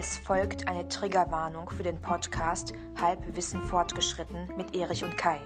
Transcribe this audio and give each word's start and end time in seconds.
Es 0.00 0.16
folgt 0.16 0.68
eine 0.68 0.88
Triggerwarnung 0.88 1.68
für 1.70 1.82
den 1.82 2.00
Podcast 2.00 2.72
Halbwissen 3.00 3.60
fortgeschritten 3.60 4.48
mit 4.56 4.76
Erich 4.76 5.02
und 5.02 5.16
Kai. 5.18 5.40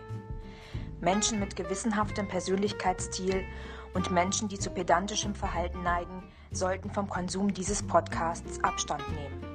Menschen 1.00 1.40
mit 1.40 1.56
gewissenhaftem 1.56 2.28
Persönlichkeitsstil 2.28 3.46
und 3.94 4.10
Menschen, 4.10 4.48
die 4.48 4.58
zu 4.58 4.68
pedantischem 4.68 5.34
Verhalten 5.34 5.82
neigen, 5.82 6.22
sollten 6.50 6.90
vom 6.90 7.08
Konsum 7.08 7.54
dieses 7.54 7.82
Podcasts 7.82 8.62
Abstand 8.62 9.02
nehmen. 9.16 9.52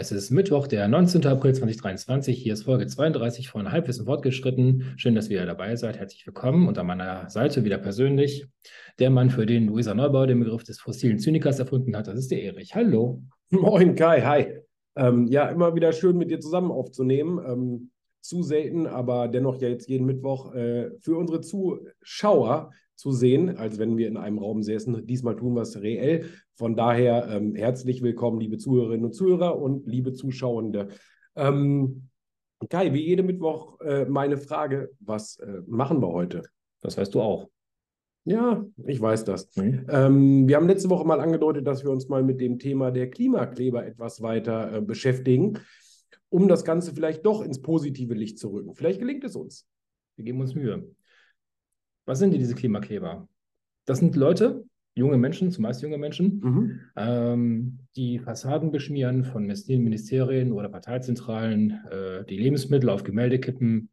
Es 0.00 0.12
ist 0.12 0.30
Mittwoch, 0.30 0.68
der 0.68 0.86
19. 0.86 1.26
April 1.26 1.56
2023. 1.56 2.40
Hier 2.40 2.52
ist 2.52 2.62
Folge 2.62 2.86
32 2.86 3.48
von 3.48 3.72
Halbwissen 3.72 4.06
fortgeschritten. 4.06 4.94
Schön, 4.96 5.16
dass 5.16 5.28
ihr 5.28 5.44
dabei 5.44 5.74
seid. 5.74 5.98
Herzlich 5.98 6.24
willkommen. 6.24 6.68
Und 6.68 6.78
an 6.78 6.86
meiner 6.86 7.28
Seite 7.28 7.64
wieder 7.64 7.78
persönlich 7.78 8.46
der 9.00 9.10
Mann, 9.10 9.28
für 9.28 9.44
den 9.44 9.66
Luisa 9.66 9.94
Neubauer 9.94 10.28
den 10.28 10.38
Begriff 10.38 10.62
des 10.62 10.78
fossilen 10.78 11.18
Zynikers 11.18 11.58
erfunden 11.58 11.96
hat. 11.96 12.06
Das 12.06 12.16
ist 12.16 12.30
der 12.30 12.40
Erich. 12.44 12.76
Hallo. 12.76 13.24
Moin 13.50 13.96
Kai, 13.96 14.20
hi. 14.22 14.46
Ähm, 14.94 15.26
ja, 15.26 15.48
immer 15.48 15.74
wieder 15.74 15.92
schön 15.92 16.16
mit 16.16 16.30
dir 16.30 16.38
zusammen 16.38 16.70
aufzunehmen. 16.70 17.40
Ähm, 17.44 17.90
zu 18.20 18.44
selten, 18.44 18.86
aber 18.86 19.26
dennoch 19.26 19.60
ja 19.60 19.68
jetzt 19.68 19.88
jeden 19.88 20.06
Mittwoch 20.06 20.54
äh, 20.54 20.92
für 21.00 21.16
unsere 21.16 21.40
Zuschauer 21.40 22.70
zu 22.98 23.12
sehen, 23.12 23.56
als 23.56 23.78
wenn 23.78 23.96
wir 23.96 24.08
in 24.08 24.16
einem 24.16 24.38
Raum 24.38 24.62
säßen. 24.62 25.06
Diesmal 25.06 25.36
tun 25.36 25.54
wir 25.54 25.62
es 25.62 25.80
reell. 25.80 26.24
Von 26.54 26.74
daher 26.74 27.28
ähm, 27.30 27.54
herzlich 27.54 28.02
willkommen, 28.02 28.40
liebe 28.40 28.58
Zuhörerinnen 28.58 29.06
und 29.06 29.12
Zuhörer 29.12 29.56
und 29.56 29.86
liebe 29.86 30.12
Zuschauende. 30.12 30.88
Ähm, 31.36 32.08
Kai, 32.68 32.92
wie 32.92 33.06
jede 33.06 33.22
Mittwoch 33.22 33.80
äh, 33.82 34.04
meine 34.06 34.36
Frage, 34.36 34.90
was 34.98 35.36
äh, 35.36 35.62
machen 35.68 36.02
wir 36.02 36.08
heute? 36.08 36.42
Das 36.80 36.98
weißt 36.98 37.14
du 37.14 37.20
auch. 37.20 37.48
Ja, 38.24 38.66
ich 38.84 39.00
weiß 39.00 39.24
das. 39.24 39.54
Mhm. 39.54 39.86
Ähm, 39.88 40.48
wir 40.48 40.56
haben 40.56 40.66
letzte 40.66 40.90
Woche 40.90 41.06
mal 41.06 41.20
angedeutet, 41.20 41.68
dass 41.68 41.84
wir 41.84 41.92
uns 41.92 42.08
mal 42.08 42.24
mit 42.24 42.40
dem 42.40 42.58
Thema 42.58 42.90
der 42.90 43.08
Klimakleber 43.10 43.86
etwas 43.86 44.22
weiter 44.22 44.74
äh, 44.74 44.80
beschäftigen, 44.80 45.60
um 46.30 46.48
das 46.48 46.64
Ganze 46.64 46.92
vielleicht 46.92 47.24
doch 47.24 47.42
ins 47.42 47.62
positive 47.62 48.14
Licht 48.14 48.40
zu 48.40 48.48
rücken. 48.48 48.74
Vielleicht 48.74 48.98
gelingt 48.98 49.22
es 49.22 49.36
uns. 49.36 49.68
Wir 50.16 50.24
geben 50.24 50.40
uns 50.40 50.56
Mühe. 50.56 50.96
Was 52.08 52.20
sind 52.20 52.32
denn 52.32 52.40
diese 52.40 52.54
Klimakleber? 52.54 53.28
Das 53.84 53.98
sind 53.98 54.16
Leute, 54.16 54.64
junge 54.94 55.18
Menschen, 55.18 55.50
zumeist 55.50 55.82
junge 55.82 55.98
Menschen, 55.98 56.40
mhm. 56.42 56.80
ähm, 56.96 57.78
die 57.96 58.18
Fassaden 58.18 58.70
beschmieren 58.70 59.24
von 59.24 59.44
Ministerien 59.44 60.52
oder 60.52 60.70
Parteizentralen, 60.70 61.82
äh, 61.90 62.24
die 62.24 62.38
Lebensmittel 62.38 62.88
auf 62.88 63.04
Gemälde 63.04 63.38
kippen, 63.38 63.90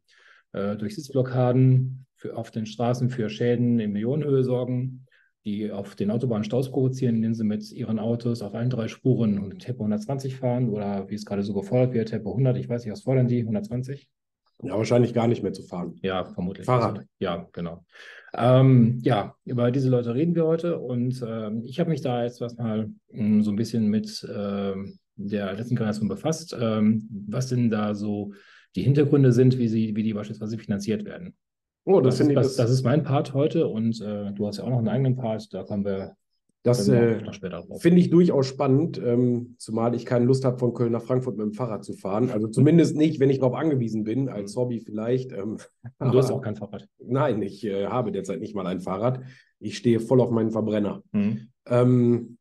äh, 0.52 0.76
durch 0.76 0.94
Sitzblockaden 0.94 2.06
für, 2.14 2.34
auf 2.38 2.50
den 2.50 2.64
Straßen 2.64 3.10
für 3.10 3.28
Schäden 3.28 3.78
in 3.80 3.92
Millionenhöhe 3.92 4.44
sorgen, 4.44 5.04
die 5.44 5.70
auf 5.70 5.94
den 5.94 6.10
Autobahnen 6.10 6.44
Staus 6.44 6.70
provozieren, 6.70 7.16
indem 7.16 7.34
sie 7.34 7.44
mit 7.44 7.70
ihren 7.70 7.98
Autos 7.98 8.40
auf 8.40 8.54
allen 8.54 8.70
drei 8.70 8.88
Spuren 8.88 9.58
Tempo 9.58 9.82
120 9.82 10.36
fahren 10.36 10.70
oder 10.70 11.10
wie 11.10 11.16
es 11.16 11.26
gerade 11.26 11.42
so 11.42 11.52
gefordert 11.52 11.92
wird, 11.92 12.08
Tempo 12.08 12.30
100, 12.30 12.56
ich 12.56 12.70
weiß 12.70 12.82
nicht, 12.82 12.92
was 12.92 13.02
fordern 13.02 13.28
die, 13.28 13.40
120? 13.40 14.08
Ja, 14.62 14.76
wahrscheinlich 14.76 15.12
gar 15.12 15.28
nicht 15.28 15.42
mehr 15.42 15.52
zu 15.52 15.62
fahren. 15.62 15.98
Ja, 16.02 16.24
vermutlich. 16.24 16.64
Fahrrad. 16.64 16.98
Also, 16.98 17.08
ja, 17.18 17.46
genau. 17.52 17.84
Ähm, 18.34 19.00
ja, 19.02 19.34
über 19.44 19.70
diese 19.70 19.88
Leute 19.88 20.14
reden 20.14 20.34
wir 20.34 20.46
heute 20.46 20.78
und 20.78 21.22
ähm, 21.26 21.62
ich 21.64 21.78
habe 21.78 21.90
mich 21.90 22.00
da 22.00 22.24
jetzt 22.24 22.40
was 22.40 22.56
mal 22.56 22.86
mh, 23.10 23.18
hm, 23.18 23.42
so 23.42 23.50
ein 23.50 23.56
bisschen 23.56 23.88
mit 23.88 24.26
ähm, 24.34 24.98
der 25.16 25.54
letzten 25.54 25.76
Generation 25.76 26.08
befasst, 26.08 26.56
ähm, 26.58 27.08
was 27.28 27.48
denn 27.48 27.70
da 27.70 27.94
so 27.94 28.32
die 28.74 28.82
Hintergründe 28.82 29.32
sind, 29.32 29.58
wie 29.58 29.68
sie, 29.68 29.96
wie 29.96 30.02
die 30.02 30.12
beispielsweise 30.12 30.58
finanziert 30.58 31.04
werden. 31.04 31.34
Oh, 31.84 32.00
das, 32.00 32.18
das, 32.18 32.26
ist, 32.26 32.34
das, 32.34 32.56
das 32.56 32.70
ist 32.70 32.82
mein 32.82 33.04
Part 33.04 33.32
heute 33.32 33.68
und 33.68 34.00
äh, 34.00 34.32
du 34.32 34.46
hast 34.46 34.58
ja 34.58 34.64
auch 34.64 34.70
noch 34.70 34.78
einen 34.78 34.88
eigenen 34.88 35.16
Part, 35.16 35.52
da 35.54 35.62
kommen 35.62 35.84
wir 35.84 36.16
das 36.66 36.88
äh, 36.88 37.20
finde 37.78 38.00
ich 38.00 38.10
durchaus 38.10 38.48
spannend, 38.48 39.00
ähm, 39.02 39.54
zumal 39.56 39.94
ich 39.94 40.04
keine 40.04 40.24
Lust 40.24 40.44
habe, 40.44 40.58
von 40.58 40.74
Köln 40.74 40.90
nach 40.90 41.02
Frankfurt 41.02 41.36
mit 41.36 41.46
dem 41.46 41.52
Fahrrad 41.52 41.84
zu 41.84 41.92
fahren. 41.92 42.30
Also 42.30 42.48
zumindest 42.48 42.96
nicht, 42.96 43.20
wenn 43.20 43.30
ich 43.30 43.38
darauf 43.38 43.54
angewiesen 43.54 44.02
bin, 44.02 44.28
als 44.28 44.56
mhm. 44.56 44.60
Hobby 44.60 44.80
vielleicht. 44.80 45.30
Ähm, 45.30 45.58
du 46.00 46.18
hast 46.18 46.32
auch 46.32 46.40
kein 46.40 46.56
Fahrrad. 46.56 46.88
Nein, 46.98 47.40
ich 47.40 47.64
äh, 47.64 47.86
habe 47.86 48.10
derzeit 48.10 48.40
nicht 48.40 48.56
mal 48.56 48.66
ein 48.66 48.80
Fahrrad. 48.80 49.20
Ich 49.60 49.76
stehe 49.76 50.00
voll 50.00 50.20
auf 50.20 50.32
meinen 50.32 50.50
Verbrenner. 50.50 51.04
Mhm. 51.12 51.50
Ähm, 51.66 52.38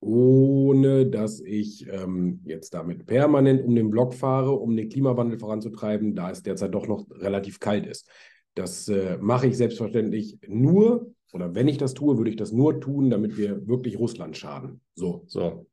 ohne 0.00 1.06
dass 1.06 1.40
ich 1.40 1.86
ähm, 1.88 2.40
jetzt 2.44 2.74
damit 2.74 3.06
permanent 3.06 3.64
um 3.64 3.76
den 3.76 3.88
Block 3.88 4.14
fahre, 4.14 4.50
um 4.50 4.76
den 4.76 4.88
Klimawandel 4.88 5.38
voranzutreiben, 5.38 6.16
da 6.16 6.32
es 6.32 6.42
derzeit 6.42 6.74
doch 6.74 6.88
noch 6.88 7.06
relativ 7.08 7.60
kalt 7.60 7.86
ist. 7.86 8.08
Das 8.54 8.88
äh, 8.88 9.16
mache 9.20 9.46
ich 9.46 9.56
selbstverständlich 9.56 10.40
nur, 10.48 11.14
oder 11.32 11.54
wenn 11.54 11.68
ich 11.68 11.78
das 11.78 11.94
tue, 11.94 12.18
würde 12.18 12.30
ich 12.30 12.36
das 12.36 12.52
nur 12.52 12.80
tun, 12.80 13.10
damit 13.10 13.36
wir 13.36 13.66
wirklich 13.66 13.98
Russland 13.98 14.36
schaden. 14.36 14.80
So. 14.94 15.24
So. 15.26 15.66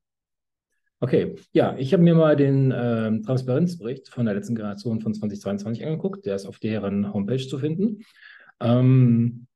Okay, 1.02 1.36
ja, 1.54 1.78
ich 1.78 1.94
habe 1.94 2.04
mir 2.04 2.16
mal 2.16 2.36
den 2.36 2.72
äh, 2.72 3.22
Transparenzbericht 3.22 4.10
von 4.10 4.26
der 4.26 4.36
letzten 4.36 4.56
Generation 4.56 5.00
von 5.00 5.14
2022 5.14 5.86
angeguckt. 5.86 6.26
Der 6.26 6.36
ist 6.36 6.46
auf 6.46 6.60
deren 6.60 7.14
Homepage 7.14 7.46
zu 7.46 7.58
finden. 7.58 8.04
Ähm, 8.60 9.48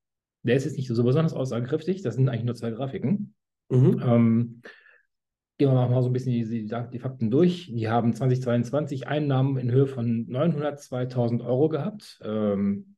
der 0.43 0.55
ist 0.55 0.65
jetzt 0.65 0.77
nicht 0.77 0.87
so 0.87 1.03
besonders 1.03 1.33
aussagekräftig. 1.33 2.01
Das 2.01 2.15
sind 2.15 2.29
eigentlich 2.29 2.45
nur 2.45 2.55
zwei 2.55 2.71
Grafiken. 2.71 3.33
Mhm. 3.69 4.01
Ähm, 4.05 4.61
gehen 5.57 5.69
wir 5.69 5.89
mal 5.89 6.01
so 6.01 6.09
ein 6.09 6.13
bisschen 6.13 6.33
die, 6.33 6.67
die, 6.67 6.73
die, 6.91 6.99
Fakten 6.99 7.29
durch. 7.29 7.71
Die 7.73 7.89
haben 7.89 8.13
2022 8.13 9.07
Einnahmen 9.07 9.57
in 9.57 9.71
Höhe 9.71 9.87
von 9.87 10.27
902.000 10.27 11.45
Euro 11.45 11.69
gehabt. 11.69 12.19
Ähm, 12.23 12.95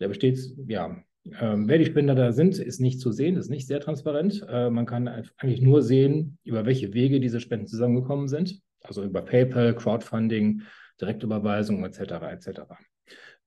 der 0.00 0.08
besteht, 0.08 0.38
ja, 0.66 0.96
ähm, 1.40 1.68
wer 1.68 1.78
die 1.78 1.86
Spender 1.86 2.14
da 2.14 2.32
sind, 2.32 2.58
ist 2.58 2.80
nicht 2.80 3.00
zu 3.00 3.12
sehen, 3.12 3.36
ist 3.36 3.50
nicht 3.50 3.66
sehr 3.66 3.80
transparent. 3.80 4.44
Äh, 4.48 4.70
man 4.70 4.86
kann 4.86 5.08
eigentlich 5.08 5.60
nur 5.60 5.82
sehen, 5.82 6.38
über 6.44 6.66
welche 6.66 6.92
Wege 6.94 7.20
diese 7.20 7.40
Spenden 7.40 7.66
zusammengekommen 7.66 8.28
sind. 8.28 8.60
Also 8.82 9.02
über 9.02 9.22
PayPal, 9.22 9.74
Crowdfunding, 9.74 10.62
Direktüberweisung 11.00 11.84
etc. 11.84 12.00
etc. 12.30 12.60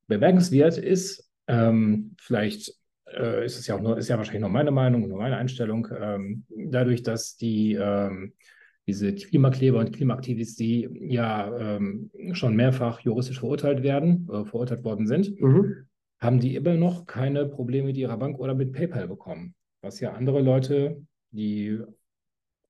Bemerkenswert 0.07 0.77
ist, 0.77 1.31
ähm, 1.47 2.15
vielleicht 2.19 2.73
äh, 3.07 3.45
ist 3.45 3.57
es 3.57 3.67
ja 3.67 3.75
auch 3.75 3.81
nur, 3.81 3.97
ist 3.97 4.09
ja 4.09 4.17
wahrscheinlich 4.17 4.41
nur 4.41 4.49
meine 4.49 4.71
Meinung, 4.71 5.07
nur 5.07 5.19
meine 5.19 5.37
Einstellung, 5.37 5.87
ähm, 5.97 6.45
dadurch, 6.49 7.03
dass 7.03 7.37
die 7.37 7.73
ähm, 7.73 8.33
diese 8.87 9.13
Klimakleber 9.13 9.79
und 9.79 9.93
Klimaaktivisten 9.93 11.09
ja 11.09 11.77
ähm, 11.77 12.09
schon 12.33 12.55
mehrfach 12.55 12.99
juristisch 13.01 13.39
verurteilt 13.39 13.83
werden, 13.83 14.27
äh, 14.31 14.43
verurteilt 14.45 14.83
worden 14.83 15.07
sind, 15.07 15.39
mhm 15.39 15.87
haben 16.21 16.39
die 16.39 16.55
immer 16.55 16.75
noch 16.75 17.07
keine 17.07 17.47
Probleme 17.47 17.87
mit 17.87 17.97
ihrer 17.97 18.17
Bank 18.17 18.39
oder 18.39 18.53
mit 18.53 18.73
PayPal 18.73 19.07
bekommen. 19.07 19.55
Was 19.81 19.99
ja 19.99 20.13
andere 20.13 20.41
Leute, 20.41 21.03
die 21.31 21.79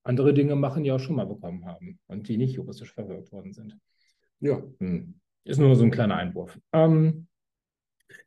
andere 0.02 0.34
Dinge 0.34 0.56
machen, 0.56 0.84
ja 0.84 0.96
auch 0.96 1.00
schon 1.00 1.16
mal 1.16 1.26
bekommen 1.26 1.66
haben 1.66 1.98
und 2.06 2.28
die 2.28 2.38
nicht 2.38 2.54
juristisch 2.54 2.92
verfolgt 2.92 3.30
worden 3.30 3.52
sind. 3.52 3.78
Ja. 4.40 4.62
Hm. 4.78 5.14
Ist 5.44 5.58
nur 5.58 5.74
so 5.74 5.84
ein 5.84 5.90
kleiner 5.90 6.16
Einwurf. 6.16 6.58
Ähm, 6.72 7.26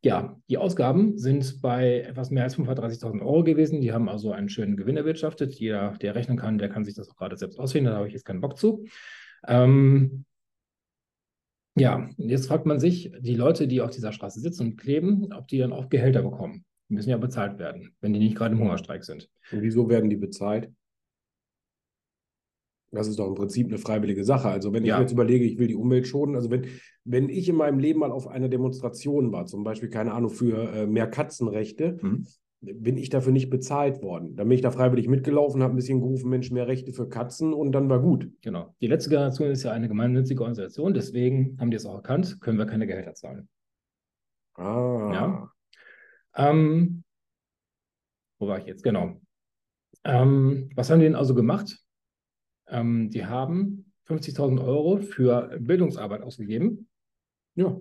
ja, 0.02 0.40
die 0.50 0.58
Ausgaben 0.58 1.18
sind 1.18 1.62
bei 1.62 2.02
etwas 2.02 2.30
mehr 2.30 2.44
als 2.44 2.58
530.000 2.58 3.22
Euro 3.22 3.44
gewesen. 3.44 3.82
Die 3.82 3.94
haben 3.94 4.10
also 4.10 4.32
einen 4.32 4.50
schönen 4.50 4.78
Gewinn 4.78 4.98
erwirtschaftet. 4.98 5.54
Jeder, 5.56 5.92
der 6.02 6.16
rechnen 6.16 6.38
kann, 6.38 6.58
der 6.58 6.70
kann 6.70 6.84
sich 6.84 6.96
das 6.96 7.10
auch 7.10 7.16
gerade 7.16 7.38
selbst 7.38 7.60
auswählen. 7.60 7.86
Da 7.86 7.96
habe 7.96 8.08
ich 8.08 8.14
jetzt 8.14 8.26
keinen 8.26 8.42
Bock 8.42 8.58
zu. 8.58 8.86
Ähm, 9.48 10.26
ja, 11.76 12.10
jetzt 12.18 12.48
fragt 12.48 12.66
man 12.66 12.80
sich, 12.80 13.12
die 13.20 13.36
Leute, 13.36 13.68
die 13.68 13.82
auf 13.82 13.92
dieser 13.92 14.12
Straße 14.12 14.40
sitzen 14.40 14.68
und 14.68 14.78
kleben, 14.78 15.32
ob 15.34 15.48
die 15.48 15.58
dann 15.58 15.74
auch 15.74 15.90
Gehälter 15.90 16.24
bekommen. 16.24 16.66
Die 16.90 16.94
müssen 16.94 17.10
ja 17.10 17.18
bezahlt 17.18 17.60
werden, 17.60 17.96
wenn 18.00 18.14
die 18.14 18.20
nicht 18.20 18.36
gerade 18.36 18.56
im 18.56 18.62
Hungerstreik 18.62 19.04
sind. 19.04 19.30
Und 19.52 19.62
wieso 19.62 19.90
werden 19.90 20.10
die 20.10 20.16
bezahlt? 20.16 20.72
Das 22.92 23.08
ist 23.08 23.20
doch 23.20 23.28
im 23.28 23.36
Prinzip 23.36 23.68
eine 23.68 23.78
freiwillige 23.78 24.24
Sache. 24.24 24.48
Also 24.48 24.72
wenn 24.72 24.84
ich 24.84 24.90
ja. 24.90 25.02
jetzt 25.02 25.12
überlege, 25.12 25.44
ich 25.44 25.58
will 25.58 25.68
die 25.68 25.76
Umwelt 25.76 26.08
schonen, 26.08 26.36
also 26.36 26.50
wenn, 26.50 26.68
wenn 27.04 27.28
ich 27.28 27.50
in 27.50 27.56
meinem 27.56 27.80
Leben 27.80 28.00
mal 28.00 28.12
auf 28.12 28.28
einer 28.28 28.48
Demonstration 28.48 29.34
war, 29.34 29.46
zum 29.46 29.64
Beispiel, 29.64 29.90
keine 29.90 30.14
Ahnung, 30.14 30.30
für 30.30 30.72
äh, 30.72 30.88
mehr 30.88 31.08
Katzenrechte, 31.08 31.98
mhm 32.02 32.26
bin 32.66 32.98
ich 32.98 33.10
dafür 33.10 33.32
nicht 33.32 33.50
bezahlt 33.50 34.02
worden. 34.02 34.36
Dann 34.36 34.48
bin 34.48 34.56
ich 34.56 34.62
da 34.62 34.72
freiwillig 34.72 35.08
mitgelaufen, 35.08 35.64
habe 35.64 35.74
ein 35.74 35.76
bisschen 35.76 36.00
gerufen, 36.00 36.30
Mensch, 36.30 36.52
mehr 36.52 36.68
Rechte 36.68 36.94
für 36.94 37.08
Katzen 37.08 37.54
und 37.54 37.72
dann 37.72 37.90
war 37.90 38.02
gut. 38.02 38.30
Genau. 38.42 38.76
Die 38.82 38.88
letzte 38.88 39.10
Generation 39.10 39.50
ist 39.50 39.64
ja 39.64 39.72
eine 39.72 39.88
gemeinnützige 39.88 40.42
Organisation, 40.42 40.94
deswegen 40.94 41.58
haben 41.60 41.72
die 41.72 41.78
es 41.78 41.86
auch 41.86 41.96
erkannt, 41.96 42.42
können 42.42 42.58
wir 42.58 42.66
keine 42.66 42.88
Gehälter 42.88 43.14
zahlen. 43.14 43.48
Ah. 44.56 45.12
Ja. 45.14 45.52
Ähm, 46.36 47.04
wo 48.40 48.48
war 48.48 48.60
ich 48.60 48.66
jetzt? 48.66 48.84
Genau. 48.84 49.22
Ähm, 50.04 50.70
was 50.76 50.90
haben 50.90 51.00
die 51.00 51.06
denn 51.06 51.16
also 51.16 51.36
gemacht? 51.36 51.80
Ähm, 52.68 53.10
die 53.10 53.26
haben 53.26 53.92
50.000 54.08 54.64
Euro 54.64 54.98
für 54.98 55.58
Bildungsarbeit 55.60 56.22
ausgegeben. 56.22 56.88
Ja. 57.56 57.80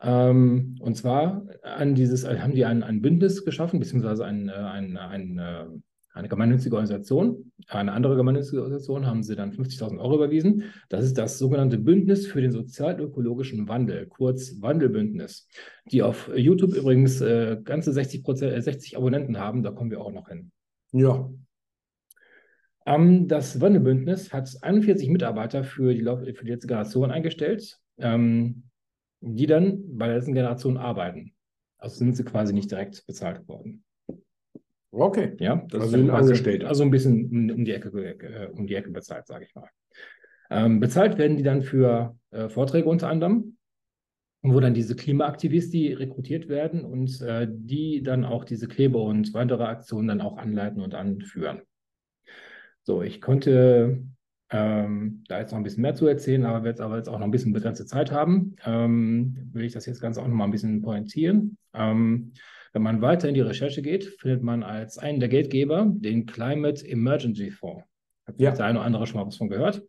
Ähm, 0.00 0.76
und 0.80 0.96
zwar 0.96 1.46
an 1.62 1.94
dieses, 1.94 2.26
haben 2.26 2.54
die 2.54 2.64
ein, 2.64 2.82
ein 2.82 3.00
Bündnis 3.00 3.44
geschaffen, 3.44 3.78
beziehungsweise 3.78 4.24
ein, 4.24 4.48
äh, 4.48 4.52
ein, 4.52 4.96
ein, 4.96 5.38
äh, 5.38 5.66
eine 6.12 6.28
gemeinnützige 6.28 6.74
Organisation. 6.74 7.52
Eine 7.68 7.92
andere 7.92 8.16
gemeinnützige 8.16 8.62
Organisation 8.62 9.06
haben 9.06 9.22
sie 9.22 9.36
dann 9.36 9.52
50.000 9.52 9.98
Euro 10.00 10.16
überwiesen. 10.16 10.64
Das 10.88 11.04
ist 11.04 11.16
das 11.16 11.38
sogenannte 11.38 11.78
Bündnis 11.78 12.26
für 12.26 12.40
den 12.40 12.50
sozial-ökologischen 12.50 13.68
Wandel, 13.68 14.06
kurz 14.06 14.60
Wandelbündnis, 14.60 15.46
die 15.90 16.02
auf 16.02 16.30
YouTube 16.34 16.74
übrigens 16.74 17.20
äh, 17.20 17.58
ganze 17.62 17.92
60, 17.92 18.24
Prozent, 18.24 18.62
60 18.62 18.96
Abonnenten 18.96 19.38
haben. 19.38 19.62
Da 19.62 19.70
kommen 19.70 19.90
wir 19.90 20.00
auch 20.00 20.12
noch 20.12 20.28
hin. 20.28 20.50
Ja, 20.92 21.30
Ähm, 22.86 23.28
das 23.28 23.60
Wandelbündnis 23.60 24.32
hat 24.32 24.50
41 24.62 25.08
Mitarbeiter 25.10 25.62
für 25.62 25.94
die, 25.94 26.02
für 26.34 26.44
die 26.44 26.50
letzte 26.50 26.66
Generation 26.66 27.12
eingestellt, 27.12 27.78
ähm, 27.98 28.64
die 29.20 29.46
dann 29.46 29.96
bei 29.96 30.06
der 30.06 30.16
letzten 30.16 30.34
Generation 30.34 30.76
arbeiten. 30.76 31.34
Also 31.78 31.96
sind 31.96 32.16
sie 32.16 32.24
quasi 32.24 32.52
nicht 32.52 32.70
direkt 32.70 33.06
bezahlt 33.06 33.46
worden. 33.48 33.84
Okay. 34.92 35.36
Ja, 35.38 35.56
das 35.68 35.82
Also 35.82 35.96
ist 35.96 36.02
sind 36.02 36.10
Angestellte. 36.10 36.68
Also 36.68 36.82
ein 36.82 36.90
bisschen 36.90 37.50
um 37.50 37.64
die 37.64 37.72
Ecke, 37.72 37.88
äh, 37.88 38.48
um 38.48 38.66
die 38.66 38.74
Ecke 38.74 38.90
bezahlt, 38.90 39.26
sage 39.26 39.44
ich 39.44 39.54
mal. 39.54 39.68
Ähm, 40.50 40.80
bezahlt 40.80 41.16
werden 41.16 41.36
die 41.36 41.44
dann 41.44 41.62
für 41.62 42.18
äh, 42.32 42.48
Vorträge 42.48 42.88
unter 42.88 43.08
anderem, 43.08 43.56
wo 44.42 44.58
dann 44.58 44.74
diese 44.74 44.96
Klimaaktivisten 44.96 45.94
rekrutiert 45.94 46.48
werden 46.48 46.84
und 46.84 47.20
äh, 47.22 47.46
die 47.48 48.02
dann 48.02 48.24
auch 48.24 48.44
diese 48.44 48.66
Kleber 48.66 49.02
und 49.04 49.32
weitere 49.32 49.64
Aktionen 49.64 50.08
dann 50.08 50.20
auch 50.20 50.38
anleiten 50.38 50.82
und 50.82 50.94
anführen. 50.94 51.62
So, 52.82 53.02
ich 53.02 53.20
konnte 53.20 54.02
ähm, 54.50 55.22
da 55.28 55.38
jetzt 55.38 55.52
noch 55.52 55.58
ein 55.58 55.62
bisschen 55.62 55.82
mehr 55.82 55.94
zu 55.94 56.06
erzählen, 56.06 56.44
aber 56.44 56.64
wir 56.64 56.70
jetzt 56.70 56.80
aber 56.80 56.96
jetzt 56.96 57.08
auch 57.08 57.18
noch 57.18 57.26
ein 57.26 57.30
bisschen 57.30 57.52
begrenzte 57.52 57.86
Zeit 57.86 58.10
haben, 58.10 58.56
ähm, 58.64 59.50
will 59.52 59.64
ich 59.64 59.72
das 59.72 59.86
jetzt 59.86 60.00
Ganze 60.00 60.20
auch 60.20 60.26
noch 60.26 60.34
mal 60.34 60.44
ein 60.44 60.50
bisschen 60.50 60.82
pointieren. 60.82 61.56
Ähm, 61.72 62.32
wenn 62.72 62.82
man 62.82 63.00
weiter 63.02 63.28
in 63.28 63.34
die 63.34 63.40
Recherche 63.40 63.82
geht, 63.82 64.04
findet 64.20 64.42
man 64.42 64.62
als 64.62 64.98
einen 64.98 65.20
der 65.20 65.28
Geldgeber 65.28 65.86
den 65.88 66.26
Climate 66.26 66.86
Emergency 66.86 67.50
Fonds. 67.50 67.84
Hat 68.26 68.40
Ja. 68.40 68.52
der 68.52 68.66
eine 68.66 68.78
oder 68.78 68.86
andere 68.86 69.06
schon 69.06 69.20
mal 69.20 69.26
was 69.26 69.36
von 69.36 69.48
gehört. 69.48 69.82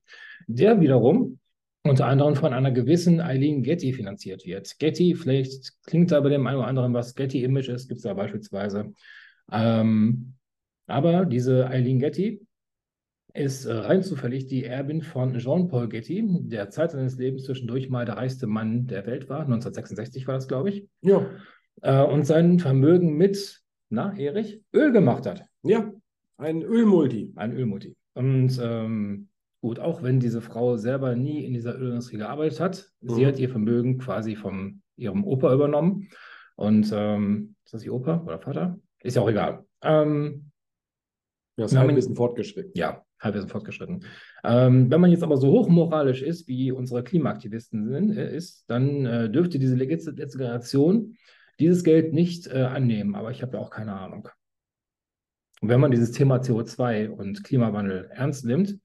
Der 0.48 0.80
wiederum 0.82 1.40
unter 1.84 2.06
anderem 2.06 2.36
von 2.36 2.54
einer 2.54 2.72
gewissen 2.72 3.20
Eileen 3.20 3.64
Getty 3.64 3.94
finanziert 3.94 4.46
wird. 4.46 4.78
Getty, 4.78 5.16
vielleicht 5.16 5.84
klingt 5.86 6.12
da 6.12 6.20
bei 6.20 6.30
dem 6.30 6.46
einen 6.46 6.58
oder 6.60 6.68
anderen 6.68 6.94
was, 6.94 7.16
Getty 7.16 7.44
Images 7.44 7.88
gibt 7.88 7.98
es 7.98 8.04
da 8.04 8.14
beispielsweise. 8.14 8.94
Ähm, 9.52 10.34
aber 10.88 11.26
diese 11.26 11.68
Eileen 11.68 12.00
Getty 12.00 12.42
ist 13.34 13.66
äh, 13.66 13.74
rein 13.74 14.04
zufällig 14.04 14.48
die 14.48 14.64
Erbin 14.66 15.02
von 15.02 15.38
Jean-Paul 15.38 15.90
Getty, 15.90 16.24
der 16.50 16.70
Zeit 16.70 16.92
seines 16.92 17.18
Lebens 17.18 17.44
zwischendurch 17.46 17.90
mal 17.90 18.06
der 18.06 18.18
reichste 18.18 18.48
Mann 18.48 18.88
der 18.88 19.06
Welt 19.06 19.30
war. 19.30 19.42
1966 19.42 20.28
war 20.28 20.36
das, 20.36 20.48
glaube 20.48 20.70
ich. 20.70 20.88
Ja. 21.02 21.26
Äh, 21.82 22.04
und 22.04 22.26
sein 22.26 22.60
Vermögen 22.60 23.16
mit, 23.18 23.62
na, 23.90 24.16
Erich, 24.18 24.62
Öl 24.74 24.92
gemacht 24.92 25.26
hat. 25.26 25.46
Ja. 25.64 25.92
Ein 26.38 26.62
Ölmulti. 26.64 27.32
Ein 27.36 27.54
Ölmutti. 27.54 27.96
Und 28.14 28.60
ähm, 28.62 29.30
gut, 29.62 29.80
auch 29.80 30.04
wenn 30.04 30.20
diese 30.20 30.42
Frau 30.42 30.76
selber 30.78 31.16
nie 31.16 31.46
in 31.46 31.54
dieser 31.54 31.78
Ölindustrie 31.80 32.18
gearbeitet 32.18 32.60
hat, 32.60 32.92
sie 33.02 33.22
Mhm. 33.24 33.28
hat 33.28 33.40
ihr 33.40 33.50
Vermögen 33.50 33.98
quasi 34.00 34.36
von 34.36 34.82
ihrem 34.98 35.24
Opa 35.24 35.54
übernommen. 35.54 36.10
Und 36.56 36.92
ähm, 36.94 37.56
ist 37.64 37.74
das 37.74 37.84
ihr 37.86 37.94
Opa 37.94 38.22
oder 38.26 38.40
Vater? 38.40 38.80
Ist 39.04 39.16
ja 39.16 39.22
auch 39.22 39.30
egal. 39.30 39.66
Ähm, 39.82 40.52
Das 41.58 41.72
Ja, 41.72 41.80
man- 41.80 41.88
Halbwissen 41.90 42.16
fortgeschritten. 42.16 42.72
ja, 42.76 43.04
halbwegs 43.22 43.52
fortgeschritten. 43.52 44.04
Ähm, 44.44 44.92
wenn 44.92 45.00
man 45.02 45.12
jetzt 45.12 45.24
aber 45.24 45.38
so 45.38 45.52
hochmoralisch 45.52 46.22
ist, 46.22 46.48
wie 46.48 46.72
unsere 46.72 47.04
Klimaaktivisten 47.04 47.88
sind, 47.88 48.18
äh, 48.18 48.36
ist, 48.36 48.70
dann 48.70 49.06
äh, 49.06 49.30
dürfte 49.30 49.60
diese 49.60 49.76
letzte, 49.76 50.12
letzte 50.12 50.40
Generation 50.40 51.16
dieses 51.60 51.84
Geld 51.84 52.14
nicht 52.14 52.48
äh, 52.48 52.64
annehmen. 52.64 53.16
Aber 53.16 53.32
ich 53.32 53.42
habe 53.42 53.58
ja 53.58 53.60
auch 53.64 53.70
keine 53.70 53.94
Ahnung. 53.94 54.28
Und 55.62 55.70
wenn 55.70 55.80
man 55.80 55.92
dieses 55.92 56.12
Thema 56.12 56.38
CO2 56.38 57.10
und 57.10 57.44
Klimawandel 57.44 58.10
ernst 58.12 58.46
nimmt, 58.46 58.80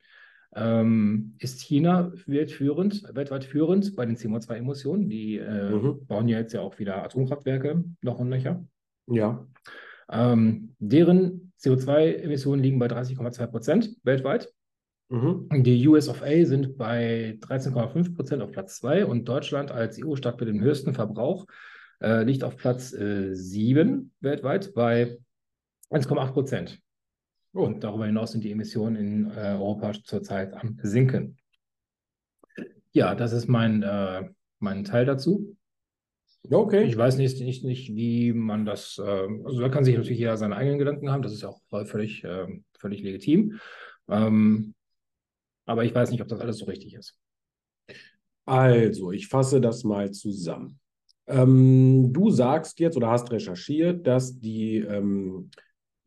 ähm, 0.54 1.34
ist 1.38 1.60
China 1.60 2.12
weltführend, 2.26 3.02
weltweit 3.14 3.44
führend 3.44 3.96
bei 3.96 4.06
den 4.06 4.16
CO2-Emissionen. 4.16 5.08
Die 5.08 5.36
äh, 5.38 5.70
Mhm. 5.70 6.06
bauen 6.06 6.28
ja 6.28 6.38
jetzt 6.38 6.52
ja 6.52 6.60
auch 6.60 6.78
wieder 6.78 7.02
Atomkraftwerke 7.02 7.84
noch 8.02 8.18
und 8.18 8.28
nöcher. 8.28 8.64
Ja. 9.06 9.46
Ähm, 10.10 10.74
deren 10.78 11.45
CO2-Emissionen 11.60 12.62
liegen 12.62 12.78
bei 12.78 12.86
30,2 12.86 13.46
Prozent 13.46 13.96
weltweit. 14.02 14.52
Mhm. 15.08 15.48
Die 15.62 15.86
US 15.88 16.08
of 16.08 16.22
A 16.22 16.44
sind 16.44 16.76
bei 16.76 17.38
13,5 17.40 18.14
Prozent 18.14 18.42
auf 18.42 18.50
Platz 18.50 18.76
2 18.76 19.06
und 19.06 19.28
Deutschland 19.28 19.70
als 19.70 20.02
EU-Staat 20.02 20.40
mit 20.40 20.48
dem 20.48 20.60
höchsten 20.60 20.94
Verbrauch 20.94 21.46
äh, 22.00 22.24
liegt 22.24 22.44
auf 22.44 22.56
Platz 22.56 22.92
äh, 22.92 23.34
7 23.34 24.12
weltweit 24.20 24.74
bei 24.74 25.18
1,8 25.90 26.32
Prozent. 26.32 26.80
Oh. 27.54 27.62
Und 27.62 27.84
darüber 27.84 28.06
hinaus 28.06 28.32
sind 28.32 28.44
die 28.44 28.52
Emissionen 28.52 28.96
in 28.96 29.30
äh, 29.30 29.54
Europa 29.54 29.92
zurzeit 30.04 30.54
am 30.54 30.78
Sinken. 30.82 31.38
Ja, 32.92 33.14
das 33.14 33.32
ist 33.32 33.46
mein, 33.46 33.82
äh, 33.82 34.28
mein 34.58 34.84
Teil 34.84 35.04
dazu. 35.04 35.56
Okay. 36.50 36.84
Ich 36.84 36.96
weiß 36.96 37.16
nicht, 37.16 37.40
nicht, 37.40 37.64
nicht 37.64 37.94
wie 37.94 38.32
man 38.32 38.64
das, 38.64 39.00
ähm, 39.04 39.42
also 39.44 39.60
da 39.60 39.68
kann 39.68 39.84
sich 39.84 39.96
natürlich 39.96 40.18
jeder 40.18 40.36
seine 40.36 40.56
eigenen 40.56 40.78
Gedanken 40.78 41.10
haben, 41.10 41.22
das 41.22 41.32
ist 41.32 41.44
auch 41.44 41.60
völlig, 41.84 42.24
ähm, 42.24 42.64
völlig 42.78 43.02
legitim. 43.02 43.58
Ähm, 44.08 44.74
aber 45.64 45.84
ich 45.84 45.94
weiß 45.94 46.10
nicht, 46.10 46.22
ob 46.22 46.28
das 46.28 46.40
alles 46.40 46.58
so 46.58 46.66
richtig 46.66 46.94
ist. 46.94 47.18
Also, 48.44 49.10
ich 49.10 49.26
fasse 49.26 49.60
das 49.60 49.82
mal 49.82 50.12
zusammen. 50.12 50.78
Ähm, 51.26 52.12
du 52.12 52.30
sagst 52.30 52.78
jetzt 52.78 52.96
oder 52.96 53.10
hast 53.10 53.32
recherchiert, 53.32 54.06
dass 54.06 54.38
die 54.38 54.76
ähm, 54.76 55.50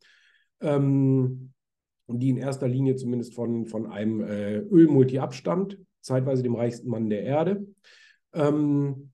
ähm, 0.61 1.54
die 2.09 2.31
in 2.31 2.37
erster 2.37 2.69
Linie 2.69 2.97
zumindest 2.97 3.35
von, 3.35 3.67
von 3.67 3.87
einem 3.87 4.21
äh, 4.21 4.59
Ölmulti 4.59 5.19
abstammt, 5.19 5.79
zeitweise 6.01 6.43
dem 6.43 6.55
reichsten 6.55 6.89
Mann 6.89 7.09
der 7.09 7.23
Erde. 7.23 7.67
Ähm, 8.33 9.11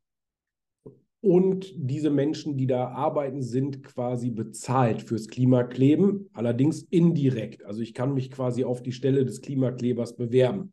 und 1.22 1.72
diese 1.76 2.08
Menschen, 2.08 2.56
die 2.56 2.66
da 2.66 2.88
arbeiten, 2.88 3.42
sind 3.42 3.82
quasi 3.82 4.30
bezahlt 4.30 5.02
fürs 5.02 5.28
Klimakleben, 5.28 6.30
allerdings 6.32 6.82
indirekt. 6.82 7.64
Also 7.64 7.82
ich 7.82 7.92
kann 7.92 8.14
mich 8.14 8.30
quasi 8.30 8.64
auf 8.64 8.82
die 8.82 8.92
Stelle 8.92 9.26
des 9.26 9.42
Klimaklebers 9.42 10.16
bewerben. 10.16 10.72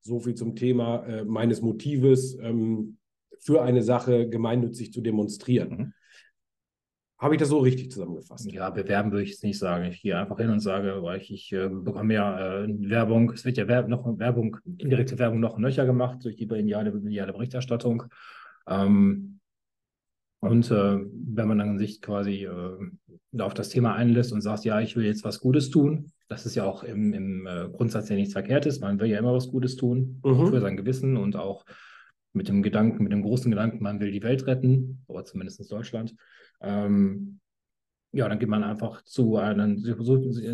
So 0.00 0.20
viel 0.20 0.34
zum 0.34 0.54
Thema 0.54 1.04
äh, 1.06 1.24
meines 1.24 1.60
Motives, 1.60 2.38
ähm, 2.40 2.98
für 3.40 3.62
eine 3.62 3.82
Sache 3.82 4.28
gemeinnützig 4.28 4.92
zu 4.92 5.00
demonstrieren. 5.00 5.70
Mhm. 5.70 5.92
Habe 7.20 7.34
ich 7.34 7.38
das 7.38 7.50
so 7.50 7.58
richtig 7.58 7.90
zusammengefasst? 7.90 8.50
Ja, 8.50 8.70
bewerben 8.70 9.12
würde 9.12 9.24
ich 9.24 9.32
es 9.32 9.42
nicht 9.42 9.58
sagen. 9.58 9.84
Ich 9.84 10.00
gehe 10.00 10.18
einfach 10.18 10.38
hin 10.38 10.48
und 10.48 10.60
sage, 10.60 11.02
weil 11.02 11.20
ich, 11.20 11.30
ich 11.30 11.52
äh, 11.52 11.68
bekomme 11.68 12.14
ja 12.14 12.62
äh, 12.62 12.66
Werbung, 12.88 13.30
es 13.32 13.44
wird 13.44 13.58
ja 13.58 13.68
Werb 13.68 13.88
noch 13.88 14.18
Werbung, 14.18 14.56
indirekte 14.78 15.18
Werbung 15.18 15.38
noch 15.38 15.58
nöcher 15.58 15.84
gemacht 15.84 16.24
durch 16.24 16.36
die 16.36 16.46
mediale, 16.46 16.92
mediale 16.92 17.32
Berichterstattung. 17.34 18.04
Ähm, 18.66 19.38
und 20.40 20.70
äh, 20.70 20.98
wenn 20.98 21.48
man 21.48 21.58
dann 21.58 21.78
sich 21.78 22.00
quasi 22.00 22.46
äh, 22.46 23.40
auf 23.42 23.52
das 23.52 23.68
Thema 23.68 23.94
einlässt 23.94 24.32
und 24.32 24.40
sagt, 24.40 24.64
ja, 24.64 24.80
ich 24.80 24.96
will 24.96 25.04
jetzt 25.04 25.22
was 25.22 25.40
Gutes 25.40 25.68
tun, 25.68 26.12
das 26.28 26.46
ist 26.46 26.54
ja 26.54 26.64
auch 26.64 26.84
im, 26.84 27.12
im 27.12 27.46
äh, 27.46 27.68
Grundsatz 27.70 28.08
ja 28.08 28.16
nichts 28.16 28.32
Verkehrtes. 28.32 28.80
Man 28.80 28.98
will 28.98 29.10
ja 29.10 29.18
immer 29.18 29.34
was 29.34 29.50
Gutes 29.50 29.76
tun 29.76 30.22
Mhm. 30.24 30.46
für 30.48 30.60
sein 30.62 30.78
Gewissen 30.78 31.18
und 31.18 31.36
auch 31.36 31.66
mit 32.32 32.48
dem 32.48 32.62
Gedanken, 32.62 33.02
mit 33.02 33.12
dem 33.12 33.22
großen 33.22 33.50
Gedanken, 33.50 33.82
man 33.82 34.00
will 34.00 34.10
die 34.10 34.22
Welt 34.22 34.46
retten, 34.46 35.02
oder 35.06 35.24
zumindest 35.24 35.70
Deutschland. 35.70 36.14
Ähm, 36.60 37.40
ja, 38.12 38.28
dann 38.28 38.38
geht 38.38 38.48
man 38.48 38.64
einfach 38.64 39.02
zu 39.04 39.36
einem, 39.36 39.82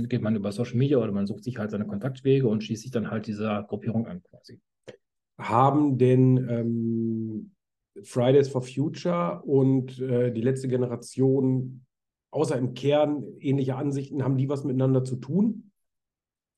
geht 0.08 0.22
man 0.22 0.36
über 0.36 0.52
Social 0.52 0.76
Media 0.76 0.98
oder 0.98 1.12
man 1.12 1.26
sucht 1.26 1.44
sich 1.44 1.58
halt 1.58 1.70
seine 1.70 1.86
Kontaktwege 1.86 2.48
und 2.48 2.62
schließt 2.62 2.82
sich 2.82 2.90
dann 2.90 3.10
halt 3.10 3.26
dieser 3.26 3.62
Gruppierung 3.64 4.06
an 4.06 4.22
quasi. 4.22 4.60
Haben 5.38 5.96
denn 5.96 6.36
ähm, 6.48 7.52
Fridays 8.02 8.48
for 8.48 8.62
Future 8.62 9.42
und 9.42 9.98
äh, 10.00 10.32
die 10.32 10.42
letzte 10.42 10.68
Generation, 10.68 11.86
außer 12.30 12.58
im 12.58 12.74
Kern 12.74 13.24
ähnliche 13.40 13.76
Ansichten, 13.76 14.22
haben 14.22 14.36
die 14.36 14.48
was 14.48 14.64
miteinander 14.64 15.04
zu 15.04 15.16
tun? 15.16 15.70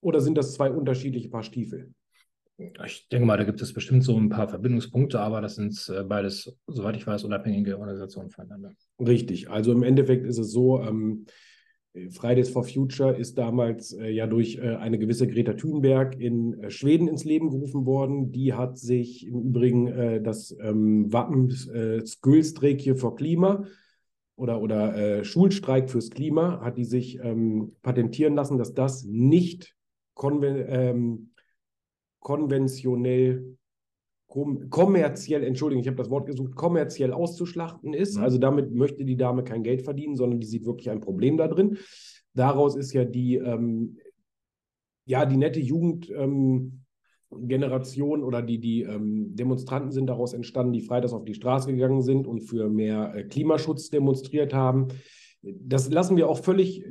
Oder 0.01 0.21
sind 0.21 0.37
das 0.37 0.55
zwei 0.55 0.71
unterschiedliche 0.71 1.29
Paar 1.29 1.43
Stiefel? 1.43 1.93
Ich 2.85 3.09
denke 3.09 3.25
mal, 3.25 3.37
da 3.37 3.45
gibt 3.45 3.63
es 3.63 3.73
bestimmt 3.73 4.03
so 4.03 4.17
ein 4.17 4.31
paar 4.31 4.49
Verbindungspunkte, 4.49 5.21
aber 5.21 5.41
das 5.41 5.55
sind 5.55 5.93
äh, 5.95 6.03
beides, 6.03 6.57
soweit 6.67 6.97
ich 6.97 7.07
weiß, 7.07 7.23
unabhängige 7.23 7.79
Organisationen 7.79 8.31
voneinander. 8.31 8.73
Richtig. 8.99 9.49
Also 9.49 9.71
im 9.71 9.85
Endeffekt 9.85 10.27
ist 10.27 10.39
es 10.39 10.51
so, 10.51 10.83
ähm, 10.83 11.27
Fridays 12.11 12.51
for 12.51 12.65
Future 12.65 13.17
ist 13.17 13.39
damals 13.39 13.93
äh, 13.93 14.11
ja 14.11 14.27
durch 14.27 14.59
äh, 14.59 14.77
eine 14.77 14.99
gewisse 14.99 15.27
Greta 15.27 15.55
Thunberg 15.55 16.21
in 16.21 16.63
äh, 16.63 16.71
Schweden 16.71 17.09
ins 17.09 17.25
Leben 17.25 17.51
gerufen 17.51 17.87
worden. 17.87 18.33
Die 18.33 18.53
hat 18.53 18.79
sich 18.79 19.27
im 19.27 19.41
Übrigen 19.41 19.87
äh, 19.89 20.21
das 20.21 20.57
ähm, 20.61 21.13
Wappen 21.13 21.51
äh, 21.73 22.05
Skülstreik 22.05 22.83
für 22.99 23.15
Klima 23.15 23.65
oder, 24.37 24.61
oder 24.61 24.97
äh, 24.97 25.25
Schulstreik 25.25 25.91
fürs 25.91 26.11
Klima 26.11 26.61
hat 26.61 26.79
die 26.79 26.85
sich 26.85 27.19
ähm, 27.21 27.73
patentieren 27.83 28.35
lassen, 28.35 28.59
dass 28.59 28.75
das 28.75 29.05
nicht 29.05 29.75
konven 30.15 30.65
ähm, 30.69 31.31
konventionell, 32.21 33.57
kom 34.27 34.69
kommerziell, 34.71 35.45
Entschuldigung, 35.45 35.83
ich 35.83 35.89
habe 35.89 35.97
das 35.97 36.11
Wort 36.11 36.27
gesucht, 36.27 36.55
kommerziell 36.55 37.13
auszuschlachten 37.13 37.95
ist. 37.95 38.17
Mhm. 38.17 38.23
Also 38.23 38.39
damit 38.39 38.73
möchte 38.73 39.05
die 39.05 39.17
Dame 39.17 39.45
kein 39.45 39.63
Geld 39.63 39.83
verdienen, 39.83 40.17
sondern 40.17 40.41
die 40.41 40.47
sieht 40.47 40.67
wirklich 40.67 40.91
ein 40.91 41.01
Problem 41.01 41.37
da 41.37 41.49
drin. 41.49 41.79
Daraus 42.35 42.77
ist 42.77 42.93
ja 42.93 43.05
die, 43.05 43.37
ähm, 43.37 43.99
ja, 45.07 45.25
die 45.27 45.37
nette 45.37 45.61
Jugend. 45.61 46.11
Ähm, 46.11 46.85
Generation 47.31 48.25
oder 48.25 48.43
die, 48.43 48.59
die 48.59 48.83
ähm, 48.83 49.35
Demonstranten 49.37 49.93
sind 49.93 50.07
daraus 50.07 50.33
entstanden, 50.33 50.73
die 50.73 50.81
freitags 50.81 51.13
auf 51.13 51.25
die 51.25 51.35
Straße 51.35 51.71
gegangen 51.71 52.03
sind 52.03 52.27
und 52.27 52.41
für 52.41 52.71
mehr 52.71 53.15
äh, 53.15 53.25
Klimaschutz 53.25 53.91
demonstriert 53.91 54.55
haben. 54.55 54.89
Das 55.43 55.91
lassen 55.91 56.17
wir 56.17 56.29
auch 56.29 56.39
völlig 56.39 56.85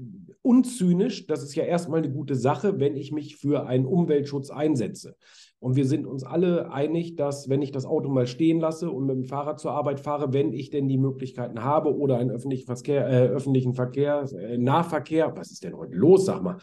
unzynisch, 0.48 1.28
das 1.28 1.44
ist 1.44 1.56
ja 1.56 1.66
erstmal 1.66 2.00
eine 2.00 2.10
gute 2.10 2.36
Sache, 2.36 2.80
wenn 2.80 2.96
ich 2.96 3.12
mich 3.12 3.36
für 3.36 3.68
einen 3.68 3.86
Umweltschutz 3.86 4.50
einsetze. 4.50 5.18
Und 5.60 5.76
wir 5.76 5.86
sind 5.86 6.08
uns 6.08 6.24
alle 6.24 6.72
einig, 6.72 7.18
dass 7.18 7.50
wenn 7.50 7.62
ich 7.62 7.72
das 7.74 7.86
Auto 7.86 8.10
mal 8.10 8.28
stehen 8.28 8.62
lasse 8.62 8.90
und 8.90 9.08
mit 9.08 9.18
dem 9.18 9.26
Fahrrad 9.26 9.60
zur 9.60 9.72
Arbeit 9.72 10.00
fahre, 10.00 10.32
wenn 10.32 10.54
ich 10.54 10.70
denn 10.70 10.88
die 10.88 10.98
Möglichkeiten 10.98 11.64
habe 11.64 11.94
oder 11.94 12.18
einen 12.18 12.32
öffentlichen 12.32 12.66
Verkehr, 12.66 13.10
äh, 13.10 13.28
öffentlichen 13.28 13.74
Verkehr, 13.74 14.26
äh, 14.40 14.58
Nahverkehr, 14.58 15.36
was 15.36 15.52
ist 15.52 15.66
denn 15.66 15.76
heute 15.76 15.96
los, 15.96 16.26
sag 16.26 16.42
mal, 16.42 16.60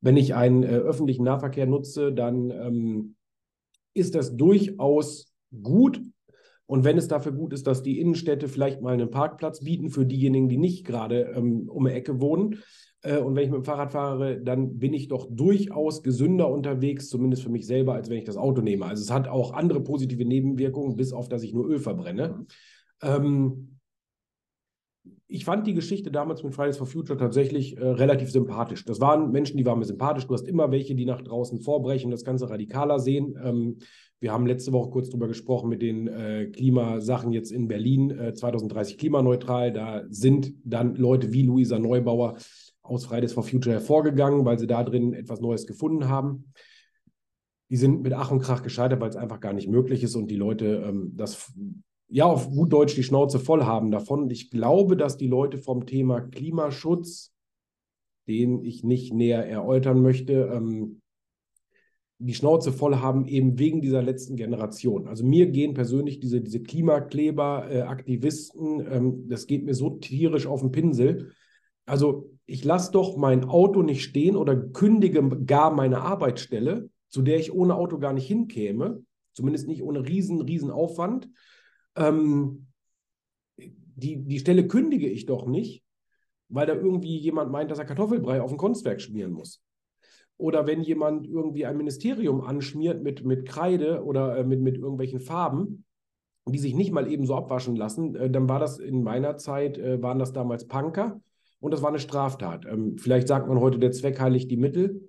wenn 0.00 0.16
ich 0.16 0.34
einen 0.34 0.62
äh, 0.62 0.68
öffentlichen 0.68 1.24
Nahverkehr 1.24 1.66
nutze, 1.66 2.12
dann 2.12 2.50
ähm, 2.50 3.16
ist 3.92 4.14
das 4.14 4.36
durchaus 4.36 5.34
gut. 5.62 6.00
Und 6.64 6.84
wenn 6.84 6.96
es 6.96 7.08
dafür 7.08 7.32
gut 7.32 7.52
ist, 7.52 7.66
dass 7.66 7.82
die 7.82 8.00
Innenstädte 8.00 8.48
vielleicht 8.48 8.80
mal 8.80 8.94
einen 8.94 9.10
Parkplatz 9.10 9.60
bieten 9.60 9.90
für 9.90 10.06
diejenigen, 10.06 10.48
die 10.48 10.58
nicht 10.58 10.86
gerade 10.86 11.32
ähm, 11.34 11.68
um 11.68 11.84
die 11.84 11.92
Ecke 11.92 12.20
wohnen, 12.20 12.58
und 13.04 13.36
wenn 13.36 13.44
ich 13.44 13.50
mit 13.50 13.60
dem 13.60 13.64
Fahrrad 13.64 13.92
fahre, 13.92 14.40
dann 14.40 14.78
bin 14.78 14.92
ich 14.92 15.06
doch 15.06 15.28
durchaus 15.30 16.02
gesünder 16.02 16.50
unterwegs, 16.50 17.08
zumindest 17.08 17.44
für 17.44 17.48
mich 17.48 17.66
selber, 17.66 17.94
als 17.94 18.10
wenn 18.10 18.18
ich 18.18 18.24
das 18.24 18.36
Auto 18.36 18.60
nehme. 18.60 18.86
Also 18.86 19.02
es 19.02 19.12
hat 19.12 19.28
auch 19.28 19.52
andere 19.52 19.80
positive 19.80 20.24
Nebenwirkungen, 20.24 20.96
bis 20.96 21.12
auf 21.12 21.28
dass 21.28 21.44
ich 21.44 21.54
nur 21.54 21.68
Öl 21.68 21.78
verbrenne. 21.78 22.46
Ähm, 23.00 23.78
ich 25.30 25.44
fand 25.44 25.66
die 25.66 25.74
Geschichte 25.74 26.10
damals 26.10 26.42
mit 26.42 26.54
Fridays 26.54 26.78
for 26.78 26.86
Future 26.86 27.18
tatsächlich 27.18 27.76
äh, 27.76 27.86
relativ 27.86 28.30
sympathisch. 28.30 28.84
Das 28.86 28.98
waren 29.00 29.30
Menschen, 29.30 29.58
die 29.58 29.66
waren 29.66 29.78
mir 29.78 29.84
sympathisch. 29.84 30.26
Du 30.26 30.32
hast 30.32 30.48
immer 30.48 30.70
welche, 30.70 30.94
die 30.94 31.04
nach 31.04 31.20
draußen 31.20 31.60
vorbrechen, 31.60 32.10
das 32.10 32.24
Ganze 32.24 32.48
radikaler 32.48 32.98
sehen. 32.98 33.38
Ähm, 33.42 33.76
wir 34.20 34.32
haben 34.32 34.46
letzte 34.46 34.72
Woche 34.72 34.90
kurz 34.90 35.10
darüber 35.10 35.28
gesprochen 35.28 35.68
mit 35.68 35.82
den 35.82 36.08
äh, 36.08 36.46
Klimasachen 36.46 37.32
jetzt 37.32 37.52
in 37.52 37.68
Berlin, 37.68 38.10
äh, 38.10 38.32
2030 38.32 38.96
klimaneutral. 38.96 39.70
Da 39.70 40.04
sind 40.08 40.54
dann 40.64 40.96
Leute 40.96 41.32
wie 41.32 41.42
Luisa 41.42 41.78
Neubauer 41.78 42.36
aus 42.88 43.06
Fridays 43.06 43.32
for 43.32 43.42
Future 43.42 43.74
hervorgegangen, 43.74 44.44
weil 44.44 44.58
sie 44.58 44.66
da 44.66 44.82
drin 44.82 45.14
etwas 45.14 45.40
Neues 45.40 45.66
gefunden 45.66 46.08
haben. 46.08 46.52
Die 47.70 47.76
sind 47.76 48.02
mit 48.02 48.12
Ach 48.14 48.30
und 48.30 48.40
Krach 48.40 48.62
gescheitert, 48.62 49.00
weil 49.00 49.10
es 49.10 49.16
einfach 49.16 49.40
gar 49.40 49.52
nicht 49.52 49.68
möglich 49.68 50.02
ist 50.02 50.14
und 50.14 50.30
die 50.30 50.36
Leute 50.36 50.84
ähm, 50.86 51.12
das 51.14 51.52
ja 52.08 52.24
auf 52.24 52.48
gut 52.48 52.72
Deutsch 52.72 52.94
die 52.94 53.02
Schnauze 53.02 53.38
voll 53.38 53.64
haben 53.64 53.90
davon. 53.90 54.22
Und 54.22 54.32
ich 54.32 54.50
glaube, 54.50 54.96
dass 54.96 55.16
die 55.16 55.26
Leute 55.26 55.58
vom 55.58 55.86
Thema 55.86 56.20
Klimaschutz, 56.20 57.34
den 58.26 58.64
ich 58.64 58.84
nicht 58.84 59.12
näher 59.12 59.46
erläutern 59.46 60.00
möchte, 60.02 60.50
ähm, 60.52 61.00
die 62.20 62.34
Schnauze 62.34 62.72
voll 62.72 62.96
haben, 62.96 63.26
eben 63.26 63.58
wegen 63.58 63.80
dieser 63.80 64.02
letzten 64.02 64.36
Generation. 64.36 65.06
Also 65.06 65.24
mir 65.24 65.46
gehen 65.50 65.74
persönlich 65.74 66.18
diese, 66.18 66.40
diese 66.40 66.60
Klimakleber, 66.60 67.70
äh, 67.70 67.84
ähm, 68.90 69.28
das 69.28 69.46
geht 69.46 69.64
mir 69.64 69.74
so 69.74 69.90
tierisch 69.90 70.46
auf 70.46 70.60
den 70.60 70.72
Pinsel. 70.72 71.32
Also 71.88 72.30
ich 72.44 72.64
lasse 72.64 72.92
doch 72.92 73.16
mein 73.16 73.44
Auto 73.44 73.82
nicht 73.82 74.02
stehen 74.02 74.36
oder 74.36 74.56
kündige 74.56 75.26
gar 75.46 75.72
meine 75.72 76.02
Arbeitsstelle, 76.02 76.90
zu 77.08 77.22
der 77.22 77.38
ich 77.38 77.52
ohne 77.52 77.74
Auto 77.74 77.98
gar 77.98 78.12
nicht 78.12 78.26
hinkäme, 78.26 79.02
zumindest 79.32 79.66
nicht 79.66 79.82
ohne 79.82 80.06
riesen, 80.06 80.40
riesen 80.42 80.70
Aufwand. 80.70 81.28
Ähm, 81.96 82.66
die, 83.56 84.16
die 84.16 84.38
Stelle 84.38 84.66
kündige 84.66 85.08
ich 85.08 85.26
doch 85.26 85.46
nicht, 85.46 85.82
weil 86.48 86.66
da 86.66 86.74
irgendwie 86.74 87.16
jemand 87.16 87.50
meint, 87.50 87.70
dass 87.70 87.78
er 87.78 87.86
Kartoffelbrei 87.86 88.42
auf 88.42 88.50
dem 88.50 88.58
Kunstwerk 88.58 89.00
schmieren 89.00 89.32
muss. 89.32 89.62
Oder 90.36 90.66
wenn 90.66 90.82
jemand 90.82 91.26
irgendwie 91.26 91.66
ein 91.66 91.76
Ministerium 91.76 92.42
anschmiert 92.42 93.02
mit, 93.02 93.24
mit 93.24 93.48
Kreide 93.48 94.04
oder 94.04 94.36
äh, 94.36 94.44
mit, 94.44 94.60
mit 94.60 94.76
irgendwelchen 94.76 95.20
Farben, 95.20 95.84
die 96.46 96.58
sich 96.58 96.74
nicht 96.74 96.92
mal 96.92 97.10
eben 97.10 97.26
so 97.26 97.34
abwaschen 97.34 97.76
lassen, 97.76 98.14
äh, 98.14 98.30
dann 98.30 98.48
war 98.48 98.60
das 98.60 98.78
in 98.78 99.02
meiner 99.02 99.36
Zeit, 99.38 99.78
äh, 99.78 100.00
waren 100.02 100.18
das 100.18 100.32
damals 100.32 100.66
Punker 100.66 101.20
und 101.60 101.72
das 101.72 101.82
war 101.82 101.88
eine 101.88 101.98
Straftat. 101.98 102.66
Ähm, 102.66 102.98
vielleicht 102.98 103.28
sagt 103.28 103.48
man 103.48 103.60
heute, 103.60 103.78
der 103.78 103.92
Zweck 103.92 104.20
heiligt 104.20 104.50
die 104.50 104.56
Mittel. 104.56 105.08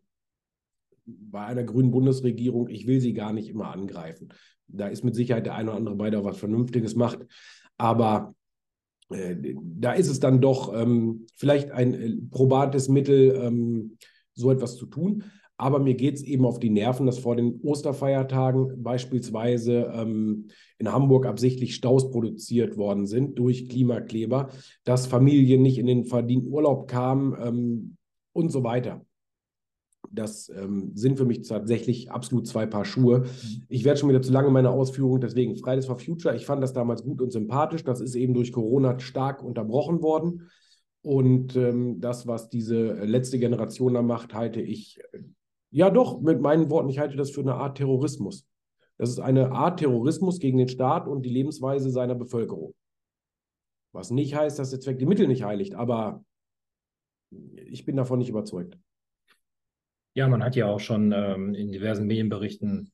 Bei 1.05 1.45
einer 1.45 1.63
grünen 1.63 1.91
Bundesregierung, 1.91 2.69
ich 2.69 2.87
will 2.87 3.01
sie 3.01 3.13
gar 3.13 3.33
nicht 3.33 3.49
immer 3.49 3.71
angreifen. 3.71 4.29
Da 4.67 4.87
ist 4.87 5.03
mit 5.03 5.15
Sicherheit 5.15 5.45
der 5.45 5.55
eine 5.55 5.69
oder 5.69 5.77
andere 5.77 5.95
bei, 5.95 6.09
der 6.09 6.23
was 6.23 6.37
Vernünftiges 6.37 6.95
macht. 6.95 7.19
Aber 7.77 8.35
äh, 9.09 9.55
da 9.61 9.93
ist 9.93 10.09
es 10.09 10.19
dann 10.19 10.41
doch 10.41 10.73
ähm, 10.73 11.25
vielleicht 11.35 11.71
ein 11.71 11.93
äh, 11.93 12.17
probates 12.29 12.89
Mittel, 12.89 13.39
ähm, 13.41 13.97
so 14.33 14.51
etwas 14.51 14.75
zu 14.75 14.85
tun. 14.85 15.23
Aber 15.59 15.79
mir 15.79 15.93
geht 15.93 16.15
es 16.15 16.23
eben 16.23 16.45
auf 16.45 16.57
die 16.57 16.69
Nerven, 16.69 17.05
dass 17.05 17.19
vor 17.19 17.35
den 17.35 17.59
Osterfeiertagen 17.61 18.81
beispielsweise 18.81 19.91
ähm, 19.93 20.47
in 20.77 20.89
Hamburg 20.89 21.25
absichtlich 21.25 21.75
Staus 21.75 22.11
produziert 22.11 22.77
worden 22.77 23.05
sind 23.05 23.37
durch 23.37 23.67
Klimakleber, 23.67 24.51
dass 24.85 25.05
Familien 25.05 25.61
nicht 25.61 25.77
in 25.77 25.85
den 25.85 26.05
verdienten 26.05 26.49
Urlaub 26.49 26.87
kamen 26.87 27.35
ähm, 27.41 27.97
und 28.31 28.53
so 28.53 28.63
weiter. 28.63 29.05
Das 30.09 30.47
ähm, 30.47 30.91
sind 30.95 31.17
für 31.17 31.25
mich 31.25 31.45
tatsächlich 31.45 32.09
absolut 32.09 32.47
zwei 32.47 32.65
Paar 32.65 32.85
Schuhe. 32.85 33.25
Ich 33.67 33.83
werde 33.83 33.99
schon 33.99 34.07
wieder 34.07 34.21
zu 34.21 34.31
lange 34.31 34.47
in 34.47 34.53
meiner 34.53 34.71
Ausführung, 34.71 35.19
deswegen 35.19 35.57
Fridays 35.57 35.87
for 35.87 35.99
Future. 35.99 36.37
Ich 36.37 36.45
fand 36.45 36.63
das 36.63 36.71
damals 36.71 37.03
gut 37.03 37.21
und 37.21 37.33
sympathisch. 37.33 37.83
Das 37.83 37.99
ist 37.99 38.15
eben 38.15 38.33
durch 38.33 38.53
Corona 38.53 38.97
stark 38.99 39.43
unterbrochen 39.43 40.01
worden. 40.01 40.49
Und 41.01 41.57
ähm, 41.57 41.99
das, 41.99 42.27
was 42.27 42.49
diese 42.49 42.93
letzte 43.03 43.39
Generation 43.39 43.93
da 43.95 44.01
macht, 44.01 44.33
halte 44.33 44.61
ich 44.61 45.01
ja, 45.71 45.89
doch, 45.89 46.21
mit 46.21 46.41
meinen 46.41 46.69
Worten, 46.69 46.89
ich 46.89 46.99
halte 46.99 47.17
das 47.17 47.31
für 47.31 47.41
eine 47.41 47.55
Art 47.55 47.77
Terrorismus. 47.77 48.47
Das 48.97 49.09
ist 49.09 49.19
eine 49.19 49.51
Art 49.51 49.79
Terrorismus 49.79 50.39
gegen 50.39 50.57
den 50.57 50.67
Staat 50.67 51.07
und 51.07 51.23
die 51.23 51.29
Lebensweise 51.29 51.89
seiner 51.89 52.15
Bevölkerung. 52.15 52.73
Was 53.91 54.11
nicht 54.11 54.35
heißt, 54.35 54.59
dass 54.59 54.71
der 54.71 54.79
Zweck 54.79 54.99
die 54.99 55.05
Mittel 55.05 55.27
nicht 55.27 55.43
heiligt, 55.43 55.73
aber 55.75 56.23
ich 57.31 57.85
bin 57.85 57.95
davon 57.95 58.19
nicht 58.19 58.29
überzeugt. 58.29 58.77
Ja, 60.15 60.27
man 60.27 60.43
hat 60.43 60.55
ja 60.55 60.67
auch 60.67 60.79
schon 60.79 61.11
ähm, 61.11 61.53
in 61.53 61.71
diversen 61.71 62.07
Medienberichten 62.07 62.91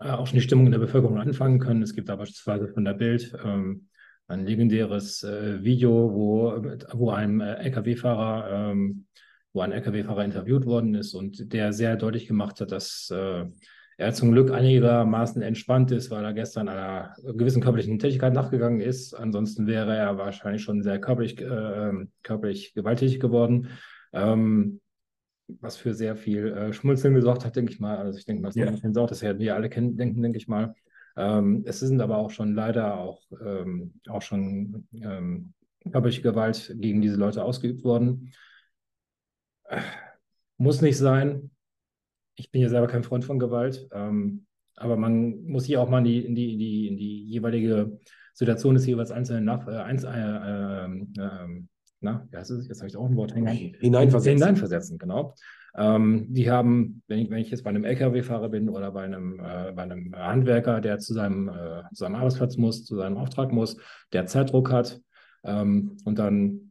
äh, 0.00 0.10
auch 0.10 0.26
schon 0.26 0.36
die 0.36 0.42
Stimmung 0.42 0.66
in 0.66 0.72
der 0.72 0.78
Bevölkerung 0.78 1.18
anfangen 1.18 1.58
können. 1.58 1.82
Es 1.82 1.94
gibt 1.94 2.08
da 2.08 2.16
beispielsweise 2.16 2.68
von 2.68 2.84
der 2.84 2.94
Bild 2.94 3.36
ähm, 3.44 3.88
ein 4.26 4.46
legendäres 4.46 5.22
äh, 5.22 5.62
Video, 5.62 6.12
wo, 6.12 6.62
wo 6.92 7.10
einem 7.10 7.40
äh, 7.40 7.54
Lkw-Fahrer 7.54 8.70
ähm, 8.70 9.06
wo 9.52 9.60
ein 9.60 9.72
Lkw-Fahrer 9.72 10.24
interviewt 10.24 10.66
worden 10.66 10.94
ist 10.94 11.14
und 11.14 11.52
der 11.52 11.72
sehr 11.72 11.96
deutlich 11.96 12.26
gemacht 12.26 12.60
hat, 12.60 12.72
dass 12.72 13.10
äh, 13.10 13.44
er 13.98 14.12
zum 14.12 14.30
Glück 14.30 14.52
einigermaßen 14.52 15.42
entspannt 15.42 15.90
ist, 15.90 16.10
weil 16.10 16.24
er 16.24 16.32
gestern 16.32 16.68
einer 16.68 17.14
gewissen 17.34 17.60
körperlichen 17.60 17.98
Tätigkeit 17.98 18.32
nachgegangen 18.32 18.80
ist. 18.80 19.12
Ansonsten 19.12 19.66
wäre 19.66 19.96
er 19.96 20.16
wahrscheinlich 20.16 20.62
schon 20.62 20.82
sehr 20.82 21.00
körperlich, 21.00 21.40
äh, 21.40 22.06
körperlich 22.22 22.74
gewalttätig 22.74 23.18
geworden. 23.18 23.68
Ähm, 24.12 24.80
was 25.60 25.76
für 25.76 25.94
sehr 25.94 26.14
viel 26.14 26.48
äh, 26.48 26.72
Schmunzeln 26.72 27.14
gesorgt 27.14 27.44
hat, 27.44 27.56
denke 27.56 27.72
ich 27.72 27.80
mal. 27.80 27.96
Also 27.96 28.18
ich 28.18 28.24
denke 28.24 28.42
mal, 28.42 28.48
das 28.48 28.56
ja. 28.56 28.66
yeah. 28.66 29.02
auch, 29.02 29.08
das 29.08 29.22
werden 29.22 29.40
wir 29.40 29.56
alle 29.56 29.68
kennen, 29.68 29.96
denken, 29.96 30.22
denke 30.22 30.38
ich 30.38 30.46
mal. 30.46 30.74
Ähm, 31.16 31.64
es 31.66 31.80
sind 31.80 32.00
aber 32.00 32.18
auch 32.18 32.30
schon 32.30 32.54
leider 32.54 32.98
auch, 32.98 33.22
ähm, 33.44 33.94
auch 34.08 34.22
schon 34.22 34.86
ähm, 34.92 35.54
körperliche 35.90 36.22
Gewalt 36.22 36.76
gegen 36.78 37.00
diese 37.00 37.16
Leute 37.16 37.42
ausgeübt 37.42 37.82
worden. 37.82 38.32
Muss 40.56 40.82
nicht 40.82 40.98
sein. 40.98 41.50
Ich 42.34 42.50
bin 42.50 42.62
ja 42.62 42.68
selber 42.68 42.86
kein 42.86 43.04
Freund 43.04 43.24
von 43.24 43.38
Gewalt. 43.38 43.88
Ähm, 43.92 44.46
aber 44.76 44.96
man 44.96 45.42
muss 45.44 45.64
hier 45.64 45.80
auch 45.80 45.88
mal 45.88 45.98
in 45.98 46.04
die, 46.04 46.24
in 46.24 46.34
die, 46.34 46.52
in 46.52 46.58
die, 46.58 46.88
in 46.88 46.96
die 46.96 47.24
jeweilige 47.24 47.98
Situation 48.32 48.74
des 48.74 48.86
jeweils 48.86 49.10
einzelnen 49.10 49.44
nach, 49.44 49.66
äh, 49.66 49.76
eins, 49.76 50.04
äh, 50.04 50.08
äh, 50.08 50.88
na, 52.00 52.28
wie 52.30 52.36
heißt 52.36 52.52
es? 52.52 52.68
Jetzt 52.68 52.78
habe 52.78 52.88
ich 52.88 52.96
auch 52.96 53.06
ein 53.06 53.16
Wort 53.16 53.34
hängen. 53.34 53.74
Hineinversetzen. 53.80 54.38
Hineinversetzen, 54.38 54.98
genau. 54.98 55.34
Ähm, 55.76 56.26
die 56.30 56.50
haben, 56.50 57.02
wenn 57.08 57.18
ich, 57.18 57.30
wenn 57.30 57.38
ich 57.38 57.50
jetzt 57.50 57.64
bei 57.64 57.70
einem 57.70 57.84
LKW-Fahrer 57.84 58.48
bin 58.48 58.68
oder 58.68 58.92
bei 58.92 59.02
einem, 59.02 59.40
äh, 59.40 59.72
bei 59.72 59.82
einem 59.82 60.14
Handwerker, 60.14 60.80
der 60.80 60.98
zu 60.98 61.12
seinem, 61.14 61.48
äh, 61.48 61.82
zu 61.92 62.04
seinem 62.04 62.14
Arbeitsplatz 62.14 62.56
muss, 62.56 62.84
zu 62.84 62.96
seinem 62.96 63.16
Auftrag 63.16 63.52
muss, 63.52 63.76
der 64.12 64.26
Zeitdruck 64.26 64.70
hat 64.72 65.00
ähm, 65.44 65.96
und 66.04 66.18
dann 66.18 66.67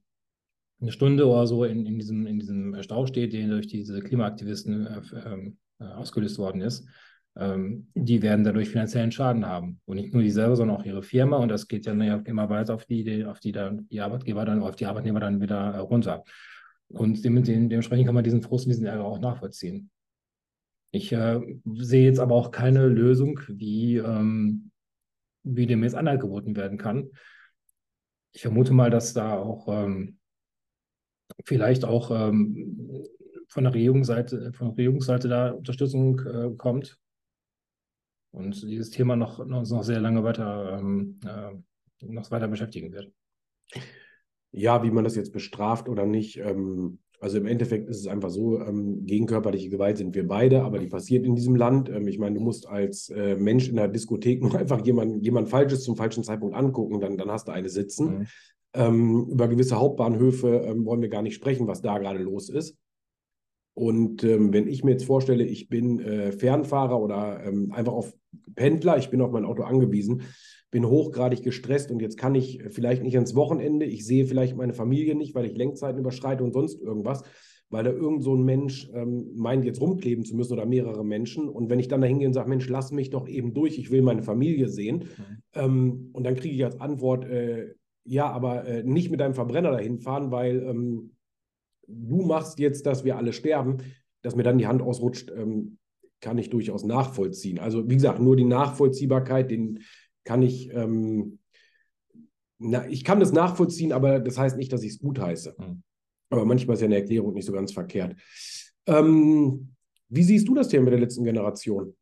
eine 0.79 0.91
Stunde 0.91 1.27
oder 1.27 1.48
so 1.48 1.63
in, 1.63 1.86
in, 1.86 1.98
diesem, 1.98 2.27
in 2.27 2.39
diesem 2.39 2.81
Stau 2.84 3.05
steht, 3.07 3.34
der 3.34 3.48
durch 3.48 3.67
diese 3.67 4.00
Klimaaktivisten 4.01 4.86
äh, 4.86 5.01
ähm, 5.25 5.57
äh, 5.79 5.86
ausgelöst 5.86 6.38
worden 6.38 6.62
ist, 6.62 6.88
ähm, 7.36 7.88
die 7.93 8.22
werden 8.22 8.43
dadurch 8.43 8.69
finanziellen 8.69 9.12
Schaden 9.12 9.46
haben. 9.46 9.79
Und 9.86 9.98
nicht 9.98 10.13
nur 10.13 10.24
die 10.24 10.31
selber, 10.31 10.55
sondern 10.55 10.77
auch 10.77 10.86
ihre 10.86 11.03
Firma. 11.03 11.38
Und 11.38 11.50
das 11.50 11.67
geht 11.67 11.86
ja 11.86 11.93
immer 11.93 12.50
weiter 12.50 12.75
auf 12.75 12.86
die, 12.86 13.25
auf 13.25 13.39
die, 13.39 13.51
dann, 13.51 13.88
die 13.89 14.01
Arbeitgeber 14.01 14.46
dann, 14.46 14.62
auf 14.62 14.75
die 14.75 14.86
Arbeitnehmer 14.86 15.19
dann 15.19 15.41
wieder 15.41 15.74
äh, 15.74 15.79
runter. 15.79 16.24
Und 16.89 17.24
dementsprechend 17.24 18.05
kann 18.05 18.15
man 18.15 18.24
diesen 18.24 18.41
Frust 18.41 18.65
und 18.65 18.69
diesen 18.69 18.86
Ärger 18.86 19.05
auch 19.05 19.19
nachvollziehen. 19.19 19.89
Ich 20.91 21.12
äh, 21.12 21.39
sehe 21.75 22.05
jetzt 22.05 22.19
aber 22.19 22.36
auch 22.36 22.51
keine 22.51 22.88
Lösung, 22.88 23.39
wie, 23.50 23.98
ähm, 23.98 24.72
wie 25.43 25.65
dem 25.65 25.84
jetzt 25.84 25.96
Anhalt 25.96 26.22
geboten 26.22 26.55
werden 26.55 26.77
kann. 26.77 27.10
Ich 28.31 28.41
vermute 28.41 28.74
mal, 28.74 28.89
dass 28.89 29.13
da 29.13 29.38
auch 29.38 29.67
ähm, 29.67 30.17
vielleicht 31.44 31.86
auch 31.86 32.12
ähm, 32.12 33.03
von 33.48 33.63
der 33.63 33.74
Regierungsseite, 33.74 34.51
von 34.53 34.70
der 34.70 34.77
Regierungsseite 34.77 35.27
da 35.27 35.51
Unterstützung 35.51 36.20
äh, 36.20 36.50
kommt 36.58 37.00
und 38.32 38.62
dieses 38.62 38.91
Thema 38.91 39.15
noch, 39.15 39.46
noch, 39.46 39.67
noch 39.67 39.84
sehr 39.84 40.00
lange 40.00 40.24
weiter, 40.24 40.77
ähm, 40.79 41.20
äh, 41.25 42.06
noch 42.06 42.29
weiter 42.29 42.48
beschäftigen 42.48 42.91
wird. 42.91 43.12
Ja, 44.51 44.84
wie 44.84 44.91
man 44.91 45.03
das 45.03 45.15
jetzt 45.15 45.34
bestraft 45.34 45.89
oder 45.89 46.06
nicht. 46.06 46.38
Ähm, 46.38 47.00
also 47.20 47.38
im 47.38 47.48
Endeffekt 47.48 47.89
ist 47.89 48.00
es 48.00 48.08
einfach 48.08 48.29
so, 48.29 48.62
ähm, 48.62 49.06
gegen 49.06 49.25
körperliche 49.25 49.70
Gewalt 49.70 49.98
sind 49.98 50.13
wir 50.13 50.27
beide, 50.27 50.63
aber 50.63 50.77
die 50.77 50.88
passiert 50.88 51.25
in 51.25 51.36
diesem 51.36 51.56
Land. 51.56 51.89
Ähm, 51.89 52.08
ich 52.08 52.20
meine, 52.20 52.36
du 52.36 52.41
musst 52.41 52.67
als 52.67 53.10
äh, 53.10 53.36
Mensch 53.36 53.70
in 53.70 53.75
der 53.75 53.88
Diskothek 53.88 54.41
nur 54.44 54.56
einfach 54.56 54.86
jemand, 54.86 55.24
jemand 55.25 55.50
Falsches 55.50 55.84
zum 55.84 55.96
falschen 55.96 56.24
Zeitpunkt 56.24 56.56
angucken, 56.56 57.00
dann, 57.00 57.17
dann 57.17 57.32
hast 57.32 57.48
du 57.48 57.51
eine 57.51 57.70
sitzen. 57.70 58.20
Mhm. 58.20 58.27
Ähm, 58.77 59.27
über 59.31 59.48
gewisse 59.48 59.79
Hauptbahnhöfe 59.79 60.65
ähm, 60.67 60.86
wollen 60.86 61.01
wir 61.01 61.10
gar 61.10 61.24
nicht 61.24 61.34
sprechen, 61.34 61.67
was 61.67 61.81
da 61.81 61.98
gerade 61.98 62.19
los 62.19 62.50
ist. 62.50 62.77
Und 63.74 64.24
ähm, 64.24 64.53
wenn 64.53 64.67
ich 64.67 64.84
mir 64.84 64.91
jetzt 64.91 65.05
vorstelle, 65.05 65.43
ich 65.43 65.67
bin 65.67 66.00
äh, 66.00 66.31
Fernfahrer 66.31 67.00
oder 67.00 67.43
ähm, 67.43 67.72
einfach 67.72 67.93
auf 67.93 68.13
Pendler, 68.55 68.98
ich 68.98 69.10
bin 69.10 69.22
auf 69.22 69.31
mein 69.31 69.46
Auto 69.46 69.63
angewiesen, 69.63 70.24
bin 70.72 70.88
hochgradig 70.88 71.43
gestresst 71.43 71.91
und 71.91 72.01
jetzt 72.01 72.17
kann 72.17 72.36
ich 72.36 72.63
vielleicht 72.69 73.03
nicht 73.03 73.15
ans 73.15 73.36
Wochenende, 73.36 73.86
ich 73.86 74.05
sehe 74.05 74.25
vielleicht 74.25 74.55
meine 74.55 74.74
Familie 74.74 75.15
nicht, 75.15 75.34
weil 75.34 75.46
ich 75.46 75.55
Lenkzeiten 75.55 76.00
überschreite 76.00 76.43
und 76.43 76.53
sonst 76.53 76.81
irgendwas, 76.81 77.24
weil 77.69 77.84
da 77.84 77.91
irgend 77.91 78.24
so 78.24 78.36
ein 78.36 78.43
Mensch 78.43 78.89
ähm, 78.93 79.31
meint, 79.36 79.65
jetzt 79.65 79.81
rumkleben 79.81 80.25
zu 80.25 80.36
müssen 80.36 80.53
oder 80.53 80.65
mehrere 80.65 81.05
Menschen. 81.05 81.50
Und 81.50 81.69
wenn 81.69 81.79
ich 81.79 81.88
dann 81.88 82.01
da 82.01 82.07
hingehe 82.07 82.27
und 82.27 82.34
sage, 82.34 82.50
Mensch, 82.50 82.67
lass 82.69 82.91
mich 82.91 83.10
doch 83.10 83.27
eben 83.27 83.53
durch, 83.53 83.77
ich 83.77 83.91
will 83.91 84.01
meine 84.01 84.24
Familie 84.24 84.69
sehen. 84.69 85.03
Mhm. 85.17 85.43
Ähm, 85.53 86.10
und 86.13 86.24
dann 86.24 86.36
kriege 86.36 86.55
ich 86.55 86.65
als 86.65 86.79
Antwort, 86.79 87.25
äh, 87.25 87.75
ja, 88.08 88.30
aber 88.30 88.66
äh, 88.66 88.84
nicht 88.84 89.12
mit 89.12 89.20
deinem 89.20 89.34
Verbrenner 89.34 89.72
dahin 89.72 90.00
fahren, 90.00 90.32
weil 90.32 90.64
ähm, 90.64 91.12
du 91.88 92.22
machst 92.24 92.58
jetzt, 92.58 92.86
dass 92.86 93.04
wir 93.04 93.18
alle 93.18 93.34
sterben, 93.34 93.78
dass 94.22 94.36
mir 94.36 94.44
dann 94.44 94.58
die 94.58 94.68
Hand 94.68 94.82
ausrutscht, 94.82 95.32
ähm, 95.36 95.78
kann 96.22 96.38
ich 96.38 96.50
durchaus 96.50 96.84
nachvollziehen. 96.84 97.60
Also 97.60 97.90
wie 97.90 97.96
gesagt, 97.96 98.20
nur 98.20 98.36
die 98.36 98.46
Nachvollziehbarkeit, 98.46 99.52
den 99.52 99.84
kann 100.24 100.42
ich, 100.42 100.74
ähm, 100.74 101.40
na, 102.60 102.88
ich 102.88 103.04
kann 103.04 103.20
das 103.20 103.34
nachvollziehen, 103.34 103.92
aber 103.92 104.20
das 104.20 104.38
heißt 104.38 104.58
nicht, 104.58 104.72
dass 104.72 104.84
ich 104.84 104.94
es 104.94 105.00
gut 105.00 105.20
heiße. 105.20 105.56
Mhm. 105.58 105.84
Aber 106.30 106.46
manchmal 106.46 106.76
ist 106.76 106.82
ja 106.82 106.86
eine 106.86 106.96
Erklärung 106.96 107.34
nicht 107.34 107.46
so 107.46 107.52
ganz 107.52 107.72
verkehrt. 107.72 108.16
Ähm, 108.88 109.74
wie 110.10 110.24
siehst 110.24 110.48
du 110.48 110.56
das 110.56 110.70
Thema 110.70 110.86
mit 110.86 110.94
der 110.94 111.02
letzten 111.02 111.26
Generation? 111.26 111.94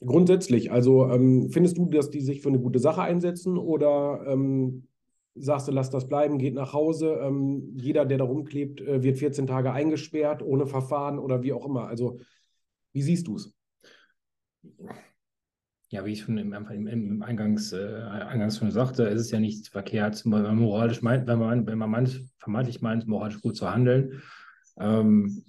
Grundsätzlich, 0.00 0.72
also 0.72 1.08
ähm, 1.08 1.50
findest 1.50 1.78
du, 1.78 1.86
dass 1.86 2.10
die 2.10 2.20
sich 2.20 2.42
für 2.42 2.48
eine 2.48 2.58
gute 2.58 2.78
Sache 2.78 3.02
einsetzen 3.02 3.56
oder 3.56 4.24
ähm, 4.26 4.88
sagst 5.38 5.68
du, 5.68 5.72
lass 5.72 5.90
das 5.90 6.08
bleiben, 6.08 6.38
geht 6.38 6.54
nach 6.54 6.72
Hause. 6.72 7.18
Ähm, 7.22 7.74
jeder, 7.76 8.04
der 8.04 8.18
da 8.18 8.24
rumklebt, 8.24 8.80
äh, 8.80 9.02
wird 9.02 9.18
14 9.18 9.46
Tage 9.46 9.72
eingesperrt, 9.72 10.42
ohne 10.42 10.66
Verfahren 10.66 11.18
oder 11.18 11.42
wie 11.42 11.52
auch 11.52 11.66
immer. 11.66 11.86
Also, 11.86 12.18
wie 12.92 13.02
siehst 13.02 13.26
du 13.26 13.36
es? 13.36 13.52
Ja, 15.88 16.04
wie 16.04 16.12
ich 16.12 16.22
schon 16.22 16.38
im, 16.38 16.52
im, 16.52 16.86
im 16.86 17.22
Eingangs, 17.22 17.72
äh, 17.72 18.02
Eingangs 18.02 18.58
schon 18.58 18.72
sagte, 18.72 19.04
ist 19.04 19.20
es 19.20 19.30
ja 19.30 19.38
nicht 19.38 19.68
verkehrt, 19.68 20.24
wenn 20.24 20.42
man 20.42 20.56
moralisch 20.56 21.02
meint, 21.02 21.26
wenn 21.28 21.38
man, 21.38 21.66
wenn 21.66 21.78
man 21.78 21.90
meint, 21.90 22.24
vermeintlich 22.38 22.80
meint, 22.82 23.06
moralisch 23.06 23.40
gut 23.40 23.56
zu 23.56 23.70
handeln. 23.70 24.20
Ähm, 24.78 25.44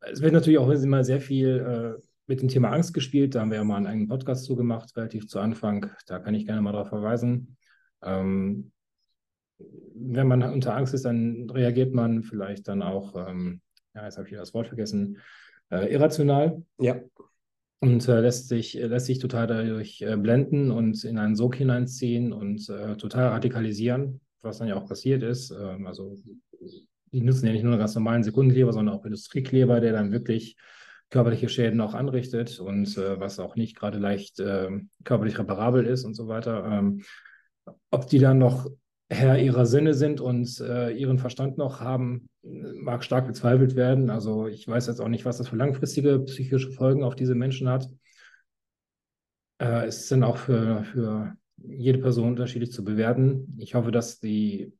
es 0.00 0.20
wird 0.20 0.32
natürlich 0.32 0.58
auch 0.58 0.70
immer 0.70 1.04
sehr 1.04 1.20
viel 1.20 1.98
äh, 1.98 2.02
mit 2.26 2.40
dem 2.40 2.48
Thema 2.48 2.70
Angst 2.70 2.94
gespielt. 2.94 3.34
Da 3.34 3.40
haben 3.40 3.50
wir 3.50 3.58
ja 3.58 3.64
mal 3.64 3.76
einen 3.76 3.86
eigenen 3.86 4.08
Podcast 4.08 4.44
zugemacht, 4.44 4.96
relativ 4.96 5.26
zu 5.26 5.40
Anfang. 5.40 5.90
Da 6.06 6.18
kann 6.18 6.34
ich 6.34 6.46
gerne 6.46 6.62
mal 6.62 6.72
darauf 6.72 6.88
verweisen. 6.88 7.56
Ähm, 8.02 8.72
wenn 9.94 10.28
man 10.28 10.42
unter 10.42 10.76
Angst 10.76 10.94
ist, 10.94 11.04
dann 11.04 11.48
reagiert 11.50 11.94
man 11.94 12.22
vielleicht 12.22 12.68
dann 12.68 12.82
auch, 12.82 13.14
ähm, 13.28 13.60
ja, 13.94 14.04
jetzt 14.04 14.18
habe 14.18 14.28
ich 14.28 14.34
das 14.34 14.54
Wort 14.54 14.68
vergessen, 14.68 15.18
äh, 15.70 15.92
irrational. 15.92 16.62
Ja. 16.78 17.00
Und 17.80 18.06
äh, 18.08 18.20
lässt, 18.20 18.48
sich, 18.48 18.74
lässt 18.74 19.06
sich 19.06 19.18
total 19.18 19.46
dadurch 19.46 20.02
äh, 20.02 20.16
blenden 20.16 20.70
und 20.70 21.02
in 21.04 21.18
einen 21.18 21.34
Sog 21.34 21.56
hineinziehen 21.56 22.32
und 22.32 22.68
äh, 22.68 22.96
total 22.96 23.28
radikalisieren, 23.28 24.20
was 24.40 24.58
dann 24.58 24.68
ja 24.68 24.76
auch 24.76 24.86
passiert 24.86 25.22
ist. 25.22 25.50
Ähm, 25.50 25.86
also 25.86 26.16
die 27.12 27.20
nutzen 27.20 27.46
ja 27.46 27.52
nicht 27.52 27.64
nur 27.64 27.72
einen 27.72 27.80
ganz 27.80 27.94
normalen 27.94 28.22
Sekundenkleber, 28.22 28.72
sondern 28.72 28.94
auch 28.94 29.04
Industriekleber, 29.04 29.80
der 29.80 29.92
dann 29.92 30.12
wirklich 30.12 30.56
körperliche 31.10 31.48
Schäden 31.48 31.80
auch 31.80 31.94
anrichtet 31.94 32.58
und 32.58 32.96
äh, 32.96 33.20
was 33.20 33.38
auch 33.38 33.56
nicht 33.56 33.76
gerade 33.76 33.98
leicht 33.98 34.40
äh, 34.40 34.70
körperlich 35.04 35.38
reparabel 35.38 35.84
ist 35.84 36.04
und 36.04 36.14
so 36.14 36.28
weiter. 36.28 36.64
Ähm, 36.64 37.02
ob 37.90 38.06
die 38.06 38.18
dann 38.18 38.38
noch 38.38 38.70
Herr 39.12 39.38
ihrer 39.38 39.66
Sinne 39.66 39.94
sind 39.94 40.20
und 40.20 40.60
äh, 40.60 40.90
ihren 40.90 41.18
Verstand 41.18 41.58
noch 41.58 41.80
haben, 41.80 42.28
mag 42.42 43.04
stark 43.04 43.26
bezweifelt 43.26 43.76
werden. 43.76 44.10
Also 44.10 44.46
ich 44.46 44.66
weiß 44.66 44.86
jetzt 44.86 45.00
auch 45.00 45.08
nicht, 45.08 45.24
was 45.24 45.38
das 45.38 45.48
für 45.48 45.56
langfristige 45.56 46.18
psychische 46.20 46.70
Folgen 46.70 47.04
auf 47.04 47.14
diese 47.14 47.34
Menschen 47.34 47.68
hat. 47.68 47.88
Äh, 49.58 49.86
es 49.86 50.08
sind 50.08 50.24
auch 50.24 50.36
für, 50.36 50.84
für 50.84 51.34
jede 51.56 51.98
Person 51.98 52.28
unterschiedlich 52.28 52.72
zu 52.72 52.84
bewerten. 52.84 53.56
Ich 53.58 53.74
hoffe, 53.74 53.92
dass 53.92 54.18
die 54.18 54.72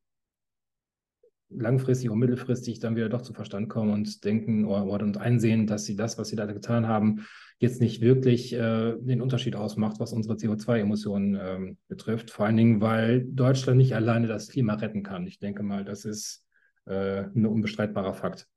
langfristig 1.57 2.11
und 2.11 2.19
mittelfristig 2.19 2.81
dann 2.81 2.97
wieder 2.97 3.09
doch 3.09 3.23
zu 3.23 3.33
Verstand 3.33 3.69
kommen 3.69 3.93
und 3.93 4.25
denken 4.25 4.65
oder, 4.65 5.05
und 5.05 5.19
einsehen, 5.19 5.67
dass 5.67 5.85
sie 5.85 5.97
das, 5.97 6.19
was 6.19 6.29
sie 6.29 6.37
da 6.37 6.47
getan 6.47 6.89
haben, 6.89 7.27
jetzt 7.59 7.81
nicht 7.81 8.01
wirklich 8.01 8.53
äh, 8.55 8.95
den 8.99 9.23
Unterschied 9.23 9.55
ausmacht, 9.57 10.01
was 10.01 10.13
unsere 10.13 10.35
CO2-Emissionen 10.35 11.39
ähm, 11.41 11.77
betrifft. 11.89 12.31
Vor 12.31 12.47
allen 12.47 12.57
Dingen, 12.57 12.81
weil 12.81 13.25
Deutschland 13.25 13.79
nicht 13.79 13.95
alleine 13.95 14.27
das 14.27 14.49
Klima 14.49 14.75
retten 14.75 15.03
kann. 15.03 15.27
Ich 15.27 15.39
denke 15.39 15.63
mal, 15.63 15.85
das 15.85 16.05
ist 16.05 16.45
äh, 16.87 17.25
ein 17.35 17.47
unbestreitbarer 17.47 18.15
Fakt. 18.15 18.49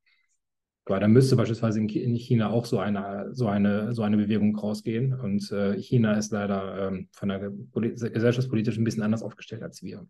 Weil 0.88 1.00
da 1.00 1.08
müsste 1.08 1.34
beispielsweise 1.34 1.80
in 1.80 2.14
China 2.14 2.50
auch 2.50 2.64
so 2.64 2.78
eine, 2.78 3.28
so 3.32 3.48
eine, 3.48 3.92
so 3.92 4.02
eine 4.02 4.16
Bewegung 4.16 4.56
rausgehen. 4.56 5.14
Und 5.14 5.50
äh, 5.50 5.74
China 5.80 6.14
ist 6.14 6.30
leider 6.30 6.88
ähm, 6.88 7.08
von 7.12 7.28
der 7.28 7.50
gesellschaftspolitisch 7.70 8.78
ein 8.78 8.84
bisschen 8.84 9.02
anders 9.02 9.22
aufgestellt 9.22 9.62
als 9.62 9.82
wir. 9.82 10.06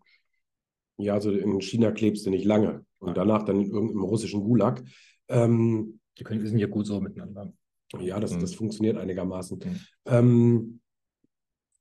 Ja, 0.97 1.13
also 1.13 1.31
in 1.31 1.61
China 1.61 1.91
klebst 1.91 2.25
du 2.25 2.29
nicht 2.29 2.45
lange 2.45 2.85
und 2.99 3.17
danach 3.17 3.43
dann 3.43 3.61
in 3.61 3.71
irgendeinem 3.71 4.03
russischen 4.03 4.41
Gulag. 4.41 4.83
Ähm, 5.27 5.99
die 6.17 6.23
können, 6.23 6.45
sind 6.45 6.57
ja 6.57 6.67
gut 6.67 6.87
so 6.87 6.99
miteinander. 6.99 7.53
Ja, 7.99 8.19
das, 8.19 8.33
mhm. 8.33 8.39
das 8.39 8.55
funktioniert 8.55 8.97
einigermaßen. 8.97 9.59
Mhm. 9.59 9.79
Ähm, 10.05 10.79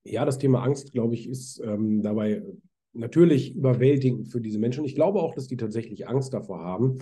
ja, 0.04 0.24
das 0.24 0.38
Thema 0.38 0.62
Angst, 0.62 0.92
glaube 0.92 1.14
ich, 1.14 1.28
ist 1.28 1.60
ähm, 1.64 2.02
dabei 2.02 2.42
natürlich 2.92 3.54
überwältigend 3.54 4.28
für 4.28 4.40
diese 4.40 4.58
Menschen. 4.58 4.84
Ich 4.84 4.94
glaube 4.94 5.20
auch, 5.20 5.34
dass 5.34 5.48
die 5.48 5.56
tatsächlich 5.56 6.08
Angst 6.08 6.32
davor 6.32 6.60
haben. 6.60 6.98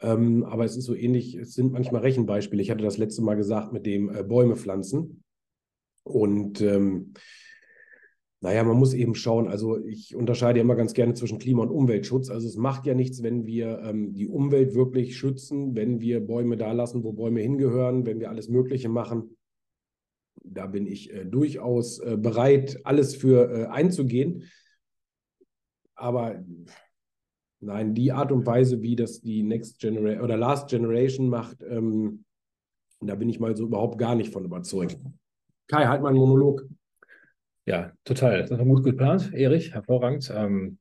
Ähm, 0.00 0.44
aber 0.44 0.64
es 0.64 0.76
ist 0.76 0.86
so 0.86 0.94
ähnlich, 0.94 1.34
es 1.34 1.54
sind 1.54 1.72
manchmal 1.72 2.02
Rechenbeispiele. 2.02 2.62
Ich 2.62 2.70
hatte 2.70 2.82
das 2.82 2.98
letzte 2.98 3.22
Mal 3.22 3.36
gesagt 3.36 3.72
mit 3.72 3.86
dem 3.86 4.14
äh, 4.14 4.22
Bäume 4.22 4.56
pflanzen. 4.56 5.22
Und 6.02 6.60
ähm, 6.60 7.12
naja, 8.42 8.64
man 8.64 8.78
muss 8.78 8.94
eben 8.94 9.14
schauen. 9.14 9.48
Also 9.48 9.78
ich 9.84 10.16
unterscheide 10.16 10.58
ja 10.58 10.64
immer 10.64 10.74
ganz 10.74 10.94
gerne 10.94 11.12
zwischen 11.12 11.38
Klima- 11.38 11.62
und 11.62 11.70
Umweltschutz. 11.70 12.30
Also 12.30 12.48
es 12.48 12.56
macht 12.56 12.86
ja 12.86 12.94
nichts, 12.94 13.22
wenn 13.22 13.46
wir 13.46 13.80
ähm, 13.80 14.14
die 14.14 14.28
Umwelt 14.28 14.74
wirklich 14.74 15.18
schützen, 15.18 15.76
wenn 15.76 16.00
wir 16.00 16.20
Bäume 16.26 16.56
da 16.56 16.72
lassen, 16.72 17.04
wo 17.04 17.12
Bäume 17.12 17.40
hingehören, 17.40 18.06
wenn 18.06 18.18
wir 18.18 18.30
alles 18.30 18.48
Mögliche 18.48 18.88
machen. 18.88 19.36
Da 20.42 20.66
bin 20.66 20.86
ich 20.86 21.12
äh, 21.12 21.26
durchaus 21.26 21.98
äh, 21.98 22.16
bereit, 22.16 22.80
alles 22.84 23.14
für 23.14 23.50
äh, 23.52 23.66
einzugehen. 23.66 24.44
Aber 25.94 26.42
nein, 27.60 27.94
die 27.94 28.10
Art 28.10 28.32
und 28.32 28.46
Weise, 28.46 28.80
wie 28.80 28.96
das 28.96 29.20
die 29.20 29.42
Next 29.42 29.80
Generation 29.80 30.24
oder 30.24 30.38
Last 30.38 30.70
Generation 30.70 31.28
macht, 31.28 31.62
ähm, 31.62 32.24
da 33.02 33.16
bin 33.16 33.28
ich 33.28 33.38
mal 33.38 33.54
so 33.54 33.64
überhaupt 33.64 33.98
gar 33.98 34.14
nicht 34.14 34.32
von 34.32 34.46
überzeugt. 34.46 34.98
Kai, 35.66 35.86
halt 35.86 36.00
mal 36.00 36.08
einen 36.08 36.18
Monolog. 36.18 36.66
Ja, 37.66 37.92
total. 38.04 38.40
Das 38.40 38.50
war 38.50 38.64
gut 38.64 38.84
geplant, 38.84 39.32
Erich, 39.32 39.74
hervorragend. 39.74 40.32
Ähm, 40.34 40.78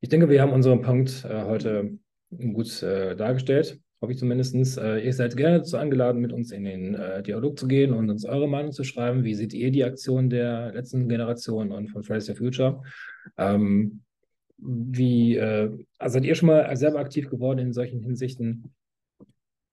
ich 0.00 0.08
denke, 0.08 0.28
wir 0.28 0.40
haben 0.40 0.52
unseren 0.52 0.82
Punkt 0.82 1.24
äh, 1.24 1.44
heute 1.44 1.98
gut 2.30 2.82
äh, 2.82 3.14
dargestellt 3.16 3.80
hoffe 4.00 4.12
ich 4.12 4.18
zumindest. 4.18 4.78
Äh, 4.78 5.00
ihr 5.00 5.12
seid 5.12 5.36
gerne 5.36 5.58
dazu 5.58 5.76
eingeladen, 5.76 6.20
mit 6.20 6.32
uns 6.32 6.52
in 6.52 6.64
den 6.64 6.94
äh, 6.94 7.22
Dialog 7.22 7.58
zu 7.58 7.68
gehen 7.68 7.92
und 7.92 8.10
uns 8.10 8.24
eure 8.24 8.48
Meinung 8.48 8.72
zu 8.72 8.84
schreiben. 8.84 9.24
Wie 9.24 9.34
seht 9.34 9.52
ihr 9.52 9.70
die 9.70 9.84
Aktion 9.84 10.30
der 10.30 10.72
letzten 10.72 11.08
Generation 11.08 11.70
und 11.70 11.88
von 11.88 12.02
Fridays 12.02 12.26
for 12.26 12.36
Future? 12.36 12.82
Ähm, 13.36 14.02
wie, 14.58 15.36
äh, 15.36 15.70
seid 16.04 16.24
ihr 16.24 16.34
schon 16.34 16.48
mal 16.48 16.74
selber 16.76 16.98
aktiv 16.98 17.28
geworden 17.28 17.58
in 17.58 17.72
solchen 17.72 18.00
Hinsichten? 18.00 18.74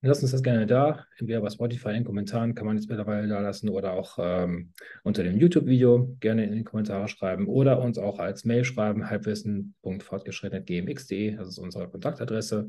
Lasst 0.08 0.24
uns 0.24 0.32
das 0.32 0.42
gerne 0.42 0.66
da. 0.66 1.06
Entweder 1.18 1.42
bei 1.42 1.50
Spotify 1.50 1.90
in 1.90 1.96
den 1.96 2.06
Kommentaren 2.06 2.56
kann 2.56 2.66
man 2.66 2.78
jetzt 2.78 2.88
mittlerweile 2.88 3.28
da 3.28 3.42
lassen 3.42 3.68
oder 3.68 3.92
auch 3.92 4.18
ähm, 4.22 4.72
unter 5.04 5.22
dem 5.22 5.38
YouTube-Video 5.38 6.16
gerne 6.22 6.46
in 6.46 6.54
den 6.54 6.64
Kommentare 6.64 7.10
schreiben 7.10 7.46
oder 7.46 7.82
uns 7.82 7.98
auch 7.98 8.18
als 8.18 8.46
Mail 8.46 8.64
schreiben, 8.64 9.10
halbwissen.fortgeschritten.gmx.de. 9.10 11.36
Das 11.36 11.50
ist 11.50 11.58
unsere 11.58 11.90
Kontaktadresse. 11.90 12.68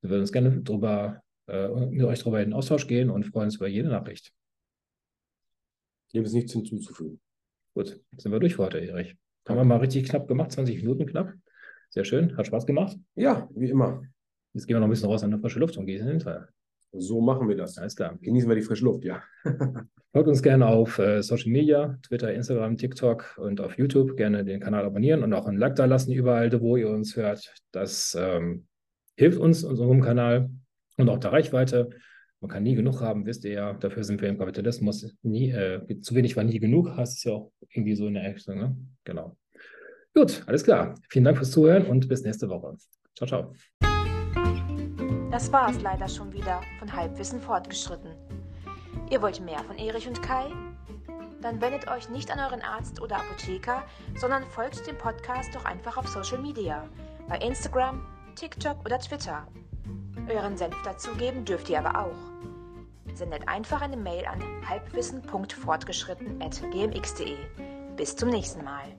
Wir 0.00 0.10
würden 0.10 0.22
uns 0.22 0.32
gerne 0.32 0.62
drüber, 0.62 1.22
äh, 1.46 1.68
mit 1.68 2.04
euch 2.06 2.18
darüber 2.18 2.42
in 2.42 2.48
den 2.48 2.54
Austausch 2.54 2.88
gehen 2.88 3.08
und 3.08 3.24
freuen 3.24 3.44
uns 3.44 3.54
über 3.54 3.68
jede 3.68 3.88
Nachricht. 3.88 4.32
Dem 6.12 6.24
ist 6.24 6.32
nichts 6.32 6.54
hinzuzufügen. 6.54 7.20
Gut, 7.74 8.00
sind 8.16 8.32
wir 8.32 8.40
durch 8.40 8.56
für 8.56 8.64
heute, 8.64 8.80
Erich. 8.80 9.14
Haben 9.48 9.58
wir 9.58 9.64
mal 9.64 9.76
richtig 9.76 10.08
knapp 10.08 10.26
gemacht, 10.26 10.50
20 10.50 10.82
Minuten 10.82 11.06
knapp. 11.06 11.34
Sehr 11.90 12.04
schön, 12.04 12.36
hat 12.36 12.48
Spaß 12.48 12.66
gemacht. 12.66 12.96
Ja, 13.14 13.48
wie 13.54 13.70
immer. 13.70 14.02
Jetzt 14.54 14.66
gehen 14.66 14.74
wir 14.74 14.80
noch 14.80 14.88
ein 14.88 14.90
bisschen 14.90 15.08
raus 15.08 15.22
an 15.22 15.30
die 15.30 15.38
frische 15.38 15.60
Luft 15.60 15.76
und 15.76 15.86
gehen 15.86 16.00
in 16.00 16.08
den 16.08 16.20
Fall. 16.20 16.48
So 16.92 17.20
machen 17.20 17.48
wir 17.48 17.56
das. 17.56 17.78
Alles 17.78 17.94
klar. 17.94 18.18
Genießen 18.20 18.48
wir 18.48 18.56
die 18.56 18.62
frische 18.62 18.84
Luft, 18.84 19.04
ja. 19.04 19.22
Folgt 20.12 20.28
uns 20.28 20.42
gerne 20.42 20.66
auf 20.66 20.98
äh, 20.98 21.22
Social 21.22 21.50
Media, 21.50 21.98
Twitter, 22.02 22.32
Instagram, 22.32 22.76
TikTok 22.76 23.38
und 23.38 23.60
auf 23.60 23.78
YouTube. 23.78 24.16
Gerne 24.16 24.44
den 24.44 24.60
Kanal 24.60 24.84
abonnieren 24.84 25.22
und 25.22 25.32
auch 25.32 25.46
ein 25.46 25.56
Like 25.56 25.76
da 25.76 25.84
lassen, 25.84 26.12
überall, 26.12 26.50
wo 26.60 26.76
ihr 26.76 26.90
uns 26.90 27.14
hört. 27.14 27.54
Das 27.70 28.16
ähm, 28.18 28.66
hilft 29.16 29.38
uns, 29.38 29.62
unserem 29.62 30.00
Kanal 30.00 30.50
und 30.96 31.08
auch 31.08 31.18
der 31.18 31.32
Reichweite. 31.32 31.90
Man 32.40 32.50
kann 32.50 32.62
nie 32.62 32.74
genug 32.74 33.00
haben, 33.00 33.26
wisst 33.26 33.44
ihr 33.44 33.52
ja. 33.52 33.72
Dafür 33.74 34.02
sind 34.02 34.20
wir 34.20 34.28
im 34.28 34.38
Kapitalismus. 34.38 35.14
Nie, 35.22 35.50
äh, 35.50 36.00
zu 36.00 36.14
wenig 36.14 36.36
war 36.36 36.44
nie 36.44 36.58
genug, 36.58 36.96
heißt 36.96 37.18
es 37.18 37.24
ja 37.24 37.32
auch 37.32 37.52
irgendwie 37.70 37.94
so 37.94 38.08
in 38.08 38.14
der 38.14 38.34
Richtung. 38.34 38.58
Ne? 38.58 38.76
Genau. 39.04 39.36
Gut, 40.14 40.42
alles 40.46 40.64
klar. 40.64 40.94
Vielen 41.08 41.24
Dank 41.24 41.36
fürs 41.36 41.52
Zuhören 41.52 41.86
und 41.86 42.08
bis 42.08 42.24
nächste 42.24 42.48
Woche. 42.48 42.76
Ciao, 43.14 43.28
ciao. 43.28 43.89
Das 45.30 45.52
war 45.52 45.70
es 45.70 45.80
leider 45.80 46.08
schon 46.08 46.32
wieder 46.32 46.60
von 46.80 46.92
Halbwissen 46.92 47.40
fortgeschritten. 47.40 48.16
Ihr 49.10 49.22
wollt 49.22 49.40
mehr 49.40 49.60
von 49.60 49.78
Erich 49.78 50.08
und 50.08 50.20
Kai? 50.22 50.50
Dann 51.40 51.60
wendet 51.60 51.86
euch 51.88 52.08
nicht 52.08 52.32
an 52.32 52.40
euren 52.40 52.62
Arzt 52.62 53.00
oder 53.00 53.18
Apotheker, 53.18 53.84
sondern 54.16 54.42
folgt 54.44 54.88
dem 54.88 54.98
Podcast 54.98 55.54
doch 55.54 55.64
einfach 55.64 55.96
auf 55.96 56.08
Social 56.08 56.38
Media, 56.38 56.88
bei 57.28 57.38
Instagram, 57.38 58.04
TikTok 58.34 58.84
oder 58.84 58.98
Twitter. 58.98 59.46
Euren 60.28 60.56
Senf 60.56 60.74
dazugeben 60.82 61.44
dürft 61.44 61.70
ihr 61.70 61.78
aber 61.78 62.06
auch. 62.06 62.16
Sendet 63.14 63.46
einfach 63.48 63.82
eine 63.82 63.96
Mail 63.96 64.26
an 64.26 64.42
halbwissen.fortgeschritten.gmx.de. 64.68 67.36
Bis 67.96 68.16
zum 68.16 68.30
nächsten 68.30 68.64
Mal. 68.64 68.96